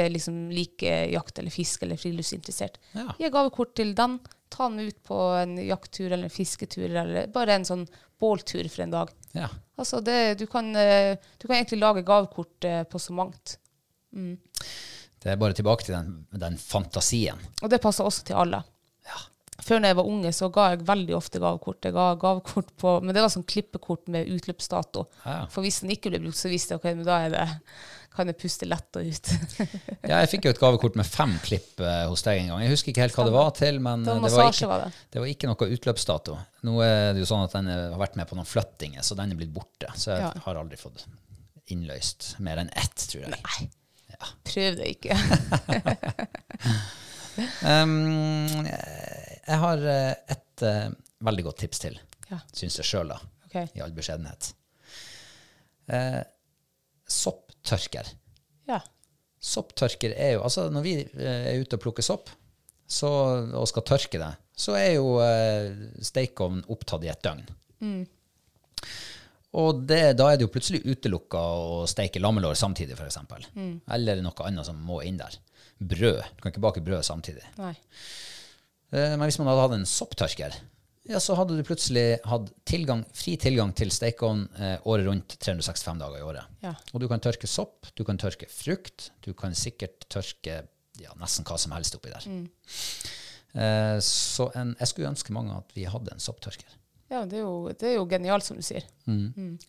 [0.09, 2.79] liksom like jakt eller fiske eller friluftsinteressert.
[2.95, 3.09] Ja.
[3.19, 4.19] Gi gavekort til den.
[4.49, 7.85] Ta den ut på en jakttur eller en fisketur, eller bare en sånn
[8.21, 9.11] båltur for en dag.
[9.35, 9.49] Ja.
[9.75, 13.57] Altså det, du, kan, eh, du kan egentlig lage gavekort eh, på så mangt.
[14.15, 17.41] Det er bare tilbake til den, den fantasien.
[17.61, 18.63] Og det passer også til alle.
[19.63, 21.85] Før når jeg var unge, så ga jeg veldig ofte gavekort.
[21.87, 25.05] Jeg ga gavekort på, Men det var sånn klippekort med utløpsdato.
[25.23, 25.37] Ja.
[25.51, 27.45] For hvis den ikke ble brukt, så visste jeg ok, men da er det,
[28.15, 29.29] kan jeg puste lett og ut.
[30.09, 32.63] Ja, jeg fikk jo et gavekort med fem klipp eh, hos deg en gang.
[32.65, 34.69] Jeg husker ikke helt hva det var til, men Det var eh, det, var ikke,
[34.71, 34.91] var det.
[35.15, 36.37] det var ikke noe utløpsdato.
[36.69, 39.17] Nå er det jo sånn at den eh, har vært med på noen flyttinger, så
[39.19, 39.89] den er blitt borte.
[39.97, 40.31] Så jeg Ja.
[40.45, 41.05] har aldri fått
[41.73, 43.33] innløst mer enn ett, tror jeg.
[43.35, 43.69] Nei.
[44.47, 45.17] Prøv det ikke.
[47.67, 50.85] Um, jeg har eh, et uh,
[51.27, 51.97] veldig godt tips til,
[52.31, 52.37] Ja.
[52.55, 53.17] syns jeg sjøl, da,
[53.49, 53.57] Ok.
[53.75, 54.53] i all beskjedenhet.
[55.91, 56.21] Eh,
[57.65, 58.09] sopptørker.
[58.69, 58.79] Ja.
[59.45, 62.29] Sopptørker er jo Altså, når vi eh, er ute og plukker sopp
[62.87, 63.09] så,
[63.57, 65.71] og skal tørke det, så er jo eh,
[66.05, 67.41] stekeovnen opptatt i et døgn.
[69.55, 73.17] Og det, da er det jo plutselig utelukka å steike lammelår samtidig, f.eks.
[73.55, 73.79] Mm.
[73.95, 75.37] Eller noe annet som må inn der.
[75.79, 76.21] Brød.
[76.35, 77.45] Du kan ikke bake brød samtidig.
[77.57, 77.73] Nei.
[78.91, 80.57] Eh, Men hvis man hadde hatt en sopptørker,
[81.05, 85.99] ja, så hadde du plutselig hatt tilgang, fri tilgang til stekeovn eh, året rundt 365
[86.01, 86.55] dager i året.
[86.65, 86.73] Ja.
[86.93, 90.63] Og du kan tørke sopp, du kan tørke frukt, du kan sikkert tørke
[91.01, 92.25] ja, nesten hva som helst oppi der.
[93.55, 96.73] Eh, så en, jeg skulle ønske mange at vi hadde en sopptørker.
[97.13, 98.85] Ja, det er, jo, det er jo genialt, som du sier.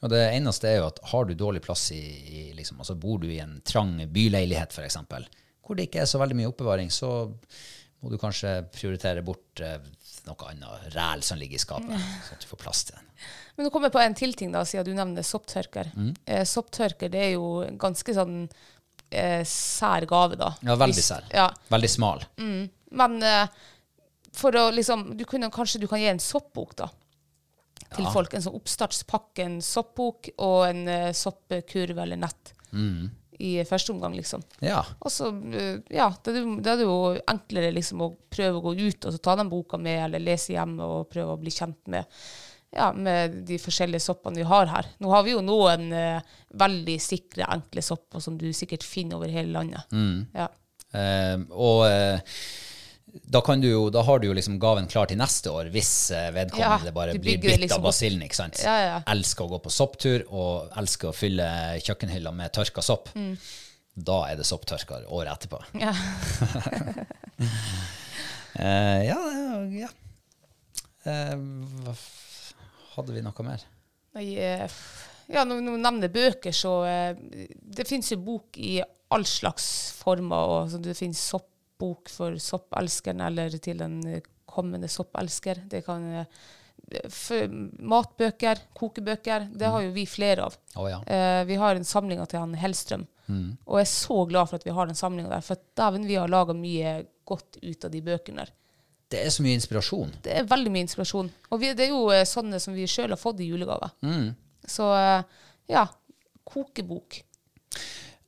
[0.01, 3.21] Og det eneste er jo at har du dårlig plass i, i liksom, altså bor
[3.21, 4.97] du i en trang byleilighet f.eks.,
[5.67, 7.27] hvor det ikke er så veldig mye oppbevaring, så
[8.01, 9.83] må du kanskje prioritere bort eh,
[10.27, 11.91] noe annet ræl som ligger i skapet,
[12.27, 13.05] sånn at du får plass til den.
[13.57, 15.93] Men nå kommer jeg på en til ting, da, siden du nevner sopptørker.
[15.97, 16.11] Mm.
[16.27, 17.47] Eh, sopptørker det er jo
[17.81, 18.49] ganske sånn
[19.11, 20.51] eh, sær gave, da.
[20.67, 21.25] Ja, veldig Hvis- sær.
[21.33, 22.25] Ja, Veldig smal.
[22.91, 23.47] Men eh,
[24.37, 26.89] for å liksom du kunne, Kanskje du kan gi en soppbok, da.
[27.95, 28.11] Til Ja.
[28.13, 28.35] folk.
[28.35, 32.53] En sånn oppstartspakke, en soppbok og en eh, soppkurv eller nett.
[32.73, 33.11] Mm.
[33.41, 34.43] I første omgang, liksom.
[34.65, 34.81] Ja.
[35.01, 38.75] Og så, eh, ja, det- da er det jo enklere liksom å prøve å gå
[38.89, 41.77] ut og så ta den boka med, eller lese hjemme og prøve å bli kjent
[41.87, 42.05] med,
[42.73, 44.87] ja, med de forskjellige soppene vi har her.
[45.01, 46.21] Nå har vi jo noen eh,
[46.55, 49.85] veldig sikre, enkle sopper som du sikkert finner over hele landet.
[49.93, 50.27] Mm.
[50.35, 50.49] Ja.
[50.95, 52.21] Eh, og eh,
[53.23, 55.93] da, kan du jo, da har du jo liksom gaven klar til neste år, hvis
[56.15, 58.25] eh, vedkommende Ja, bare blir bitt liksom av basillen.
[58.27, 58.61] ikke sant?
[58.65, 58.97] Ja, ja.
[59.13, 61.47] Elsker å gå på sopptur og elsker å fylle
[61.85, 63.13] kjøkkenhylla med tørka sopp.
[63.17, 63.37] Mm.
[63.97, 65.63] Da er det sopptørker året etterpå.
[65.87, 65.93] Ja.
[68.57, 69.21] uh, ja,
[69.77, 69.89] ja.
[71.07, 71.95] Hva
[72.97, 73.65] hadde vi noe mer?
[74.17, 74.65] Eh,
[75.29, 77.19] ja, når du nevner bøker, så uh,
[77.53, 78.79] Det fins jo bok i
[79.13, 79.67] all slags
[80.01, 80.55] former.
[80.57, 81.21] Og, så det fins
[81.77, 85.65] soppbok for soppelskeren eller til en eh, kommende soppelsker.
[85.69, 86.27] Det kan eh,
[87.79, 89.49] Matbøker, kokebøker.
[89.53, 90.55] Det har jo vi flere av.
[90.77, 91.03] Oh, ja.
[91.03, 93.07] Eh, vi har en samling til han Hellstrøm.
[93.67, 95.43] Og jeg er så glad for at vi har den samlinga der.
[95.43, 98.53] For dæven, vi har laga mye godt ut av de bøkene der.
[99.11, 100.13] Det er så mye inspirasjon.
[100.23, 101.31] Det er veldig mye inspirasjon.
[101.51, 103.91] Og vi, det er jo eh, sånne som vi sjøl har fått i julegave.
[104.67, 105.89] Så eh, ja,
[106.47, 107.21] kokebok.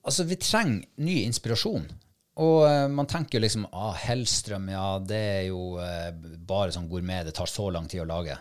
[0.03, 1.87] Altså, vi trenger ny inspirasjon.
[2.39, 6.11] Og uh, man tenker jo liksom ah, Hellstrøm, ja, det er jo uh,
[6.47, 7.27] bare sånn gourmet.
[7.27, 8.37] Det tar så lang tid å lage.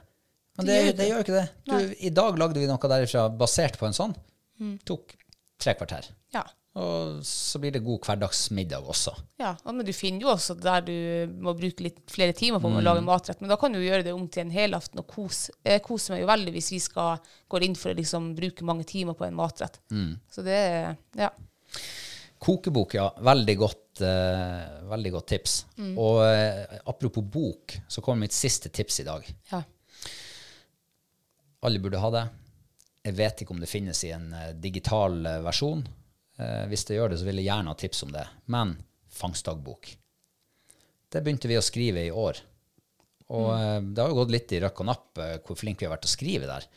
[0.58, 1.48] Men det, Det gjør det gjør ikke det.
[1.70, 4.14] Du, I dag lagde vi noe derifra basert på en sånn.
[4.86, 5.14] Tok
[5.62, 6.08] tre kvarter.
[6.34, 6.46] Ja.
[6.78, 9.14] Og så blir det god hverdagsmiddag også.
[9.42, 9.56] ja.
[9.66, 10.94] Men du finner jo også der du
[11.42, 13.42] må bruke litt flere timer på å lage matrett.
[13.42, 15.56] Men da kan du gjøre det om til en helaften og kose.
[15.66, 17.18] Jeg koser meg jo veldig hvis vi skal
[17.50, 19.82] gå inn for å liksom bruke mange timer på en matrett.
[20.30, 21.32] Så det er Ja.
[22.40, 23.08] Kokebok, ja.
[23.26, 25.56] Veldig godt, uh, veldig godt tips.
[25.98, 29.32] Og uh, apropos bok, så kommer mitt siste tips i dag.
[29.54, 29.64] ja.
[31.66, 32.26] Alle burde ha det.
[33.08, 35.82] Jeg vet ikke om det finnes i en uh, digital versjon.
[36.70, 38.22] Hvis det gjør det, så vil jeg gjerne ha tips om det.
[38.54, 38.76] Men
[39.10, 39.90] fangstdagbok.
[41.10, 42.38] Det begynte vi å skrive i år.
[43.34, 45.96] Og eh, det har jo gått litt i røkk og napp hvor flinke vi har
[45.96, 46.68] vært til å skrive der.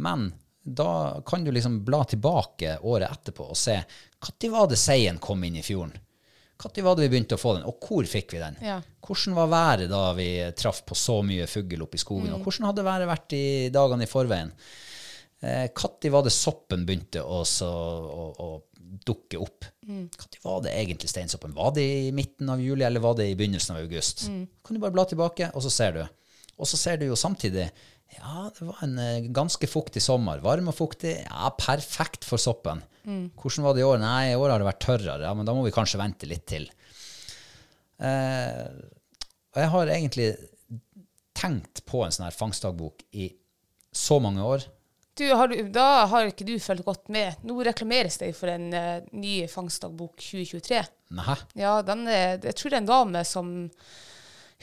[0.00, 0.30] Men
[0.64, 3.76] da kan du liksom bla tilbake året etterpå og se
[4.24, 5.94] når var det seien kom inn i fjorden?
[6.64, 8.56] Når var det vi begynte å få den, og hvor fikk vi den?
[8.64, 8.78] Ja.
[9.04, 12.32] Hvordan var været da vi traff på så mye fugl oppe i skogen?
[12.32, 13.44] Og hvordan hadde været vært i
[13.74, 14.52] dagene i forveien?
[15.44, 18.48] Eh, Når var det soppen begynte å, å, å
[19.04, 19.66] dukke opp?
[19.84, 21.52] Når var det egentlig steinsoppen?
[21.58, 24.24] Var det i midten av juli, eller var det i begynnelsen av august?
[24.30, 26.04] Kan du bare bla tilbake, og så ser du.
[26.54, 27.66] Og så ser du jo samtidig
[28.14, 30.42] ja, det var en eh, ganske fuktig sommer.
[30.44, 31.16] Varm og fuktig.
[31.24, 32.84] Ja, perfekt for soppen.
[33.04, 33.98] Hvordan var det i år?
[34.00, 35.26] Nei, i år har det vært tørrere.
[35.26, 36.68] Ja, men da må vi kanskje vente litt til.
[38.00, 38.68] Eh,
[39.54, 40.28] og jeg har egentlig
[41.36, 43.28] tenkt på en sånn her fangstdagbok i
[43.94, 44.64] så mange år.
[45.14, 47.38] Du, har du, da har ikke du fulgt godt med.
[47.46, 50.80] Nå reklameres det for en uh, ny fangstdagbok 2023.
[51.14, 51.36] Nei.
[51.60, 53.54] Ja, den er, jeg tror det er en dame som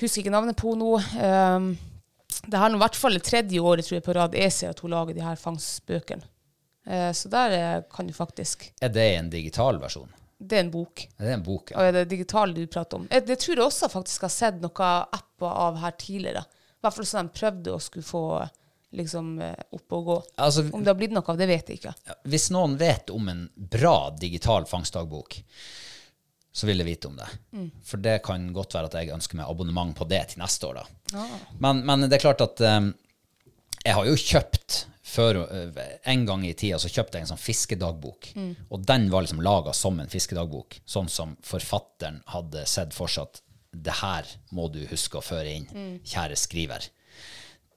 [0.01, 0.95] Husker ikke navnet på nå.
[1.19, 1.73] Um,
[2.47, 4.73] det her er i hvert fall det tredje året tror jeg på rad jeg ser
[4.73, 6.27] at hun lager de her fangstbøkene.
[6.87, 10.09] Eh, så der eh, kan du faktisk Er det en digital versjon?
[10.41, 11.03] Det er en bok.
[11.19, 11.71] Er det en bok?
[11.75, 13.05] Og er det digitale du prater om?
[13.11, 16.41] Jeg, det tror jeg også faktisk har sett noen apper av her tidligere.
[16.41, 18.23] I hvert fall sånn de prøvde å skulle få
[18.97, 20.17] liksom eh, opp og gå.
[20.41, 21.93] Altså, Om det har blitt noe av det, vet jeg ikke.
[22.33, 25.37] hvis noen vet om en bra digital fangstdagbok,
[26.51, 27.27] så vil jeg vite om det.
[27.87, 30.81] For det kan godt være at jeg ønsker meg abonnement på det til neste år.
[30.81, 31.27] da.
[31.63, 32.89] Men, men det er klart at um,
[33.85, 34.81] jeg har jo kjøpt
[35.11, 38.29] før, eh, En gang i tida så kjøpte jeg en sånn fiskedagbok.
[38.69, 40.81] Og den var liksom laga som en fiskedagbok.
[40.85, 43.41] Sånn som forfatteren hadde sett for seg at
[43.71, 45.67] det her må du huske å føre inn,
[46.03, 46.87] kjære skriver.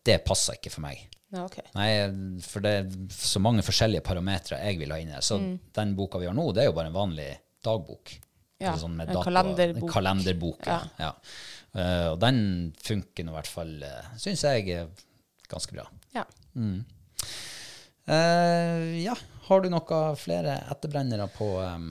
[0.04, 1.02] Det passer ikke for meg.
[1.34, 1.66] Ja, okay.
[1.74, 5.22] Nei, for det er så mange forskjellige parametere jeg vil ha inn her.
[5.24, 5.38] Så
[5.74, 7.30] den boka vi har nå, det er jo bare en vanlig
[7.64, 8.14] dagbok.
[8.64, 9.82] Ja, Altså sånn med en kalenderbok.
[9.82, 10.78] En kalenderbok, ja.
[11.00, 11.12] ja.
[11.74, 12.38] Uh, og den
[12.82, 14.78] funker nå i hvert fall, uh, syns jeg,
[15.50, 15.86] ganske bra.
[16.14, 16.24] Ja.
[18.04, 19.14] Eh, ja,
[19.46, 21.86] har du noe flere etterbrennere på um,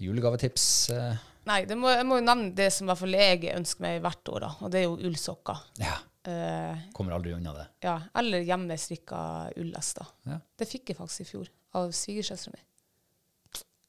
[0.00, 0.66] julegavetips?
[0.90, 1.26] Uh?
[1.48, 4.00] Nei, det må, jeg må jo nevne det som i hvert fall jeg ønsker meg
[4.04, 4.50] hvert år, da.
[4.64, 5.66] Og det er jo ullsokker.
[5.82, 7.66] ja, Eh, kommer aldri unna det.
[7.80, 10.04] ja, eller hjemmestrikka ullester.
[10.28, 10.36] Ja.
[10.56, 11.48] Det fikk jeg faktisk i fjor
[11.80, 12.60] av svigersøstera mi.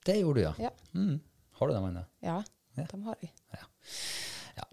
[0.07, 0.53] Det gjorde du, ja.
[0.69, 0.71] Ja.
[0.95, 1.17] Mm.
[1.62, 2.01] Har du dem ennå?
[2.26, 2.39] Ja,
[2.78, 2.84] Ja.
[2.89, 3.32] dem har jeg.
[4.57, 4.64] Ja.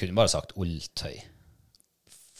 [0.00, 1.18] Kunne bare sagt ulltøy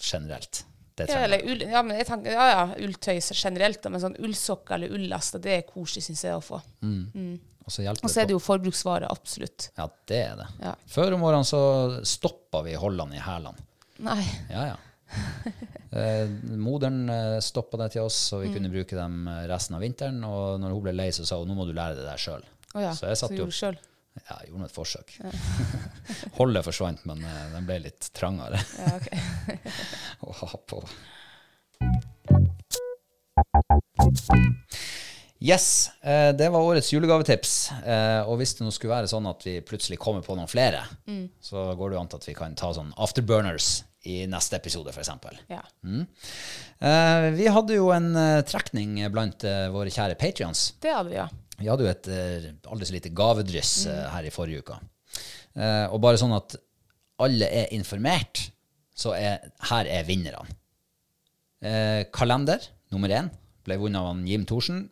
[0.01, 0.65] generelt.
[0.97, 4.75] Det Ja, eller ull, ja, men jeg tenker, ja, ja, ulltøy generelt, men sånn ullsokker
[4.77, 6.61] eller ullast, det er koselig, syns jeg, å få.
[6.81, 9.69] Og så Og så er det jo forbruksvare, absolutt.
[9.77, 10.49] Ja, det er det.
[10.65, 10.75] Ja.
[10.89, 11.61] Før om årene så
[12.05, 13.61] stoppa vi holdene i hælene.
[13.99, 14.23] Nei.
[14.51, 14.77] Ja, ja.
[15.93, 19.83] Eh, moderen eh, stoppa det til oss, så vi kunne bruke dem eh, resten av
[19.83, 20.23] vinteren.
[20.25, 22.45] Og når hun ble lei, så sa hun nå må du lære det der sjøl.
[22.75, 23.49] Å ja, Så jeg så satt du jo.
[24.19, 25.15] Ja, jeg gjorde nå et forsøk.
[26.39, 29.09] Holdet forsvant, men uh, den ble litt trangere Ja, ok.
[30.27, 30.83] å ha på.
[35.41, 37.55] Yes, eh, det var årets julegavetips.
[37.81, 40.83] Eh, og hvis det nå skulle være sånn at vi plutselig kommer på noen flere,
[41.41, 43.71] så går det jo an til at vi kan ta sånn afterburners
[44.11, 45.11] i neste episode, f.eks.
[45.49, 45.61] Ja.
[45.85, 46.05] Mm.
[47.37, 48.15] vi hadde jo en
[48.49, 50.71] trekning blant våre kjære patrions.
[50.81, 51.27] Det hadde vi, ja.
[51.61, 54.79] Vi hadde jo et eh, aldri så lite gavedryss eh, her i forrige uke.
[55.59, 56.57] Eh, og bare sånn at
[57.21, 58.47] alle er informert,
[58.97, 60.57] så er, her er vinnerne.
[62.17, 63.27] Kalender nummer én
[63.67, 64.87] ble vunnet av Jim Thorsen.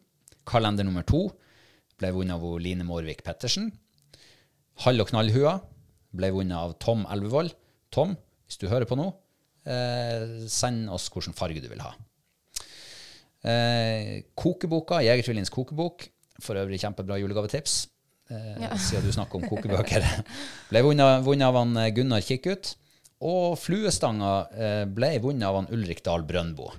[0.49, 1.23] Kalender nummer to
[1.99, 3.71] ble vunnet av Line Mårvik Pettersen.
[4.85, 5.57] Hall og knallhua
[6.17, 7.55] ble vunnet av Tom Elvevold.
[7.95, 8.13] Tom,
[8.45, 9.09] hvis du hører på nå,
[9.65, 11.95] eh, send oss hvilken farge du vil ha.
[13.49, 16.05] Eh, kokeboka, Jegertvillingens kokebok,
[16.43, 17.79] for øvrig kjempebra julegavetips,
[18.31, 20.05] eh, siden du snakker om kokebøker,
[20.71, 22.75] ble vunnet, vunnet av han eh, Gunnar Kikkut.
[23.29, 26.71] Og fluestanga eh, ble vunnet av han Ulrik Dahl Brøndbo.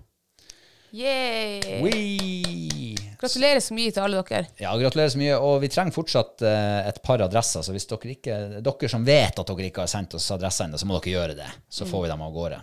[0.96, 1.84] Yeah.
[1.84, 2.96] Wee!
[3.20, 4.48] Gratulerer så mye til alle dere.
[4.62, 5.36] Ja, gratulerer så mye.
[5.44, 7.66] Og vi trenger fortsatt eh, et par adresser.
[7.66, 10.80] Så hvis dere, ikke, dere som vet at dere ikke har sendt oss adresser ennå,
[10.80, 11.50] så må dere gjøre det.
[11.68, 12.62] Så får vi dem av gårde.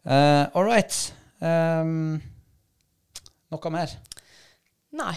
[0.00, 0.96] Uh, all right.
[1.44, 2.16] Um,
[3.52, 3.92] noe mer?
[4.96, 5.14] Nei.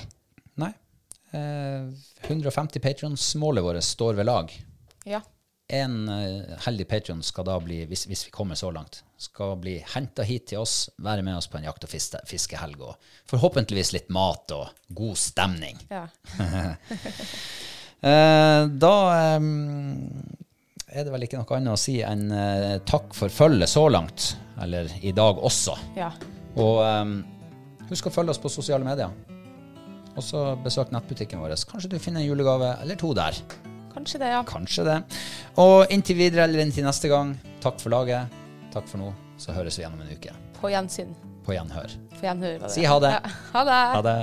[1.33, 1.89] Eh,
[2.27, 4.51] 150 patrons-målet vårt står ved lag.
[5.09, 5.21] Ja.
[5.73, 9.77] En eh, heldig patron skal da bli, hvis, hvis vi kommer så langt, skal bli
[9.95, 12.81] henta hit til oss, være med oss på en jakt- og fiske, fiskehelg.
[12.83, 15.79] Og forhåpentligvis litt mat og god stemning.
[15.91, 16.07] ja.
[18.03, 19.45] Eh, da eh,
[20.91, 24.25] er det vel ikke noe annet å si enn eh, takk for følget så langt.
[24.59, 25.77] Eller i dag også.
[25.95, 26.09] ja.
[26.59, 27.13] Og eh,
[27.87, 29.15] husk å følge oss på sosiale medier.
[30.13, 31.55] Og så besøk nettbutikken vår.
[31.69, 33.37] Kanskje du finner en julegave eller to der.
[33.93, 34.43] Kanskje det, ja.
[34.45, 34.99] Kanskje det.
[35.61, 38.41] Og inntil videre eller inntil neste gang, takk for laget.
[38.73, 39.11] Takk for nå.
[39.37, 40.33] Så høres vi igjen om en uke.
[40.61, 41.13] På gjensyn.
[41.45, 41.97] På gjenhør.
[42.15, 42.65] På gjenhør.
[42.71, 43.13] Si ha det.
[43.17, 43.35] Ja.
[43.53, 43.83] Ha det.
[43.97, 44.17] Ha det.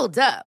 [0.00, 0.49] Hold up.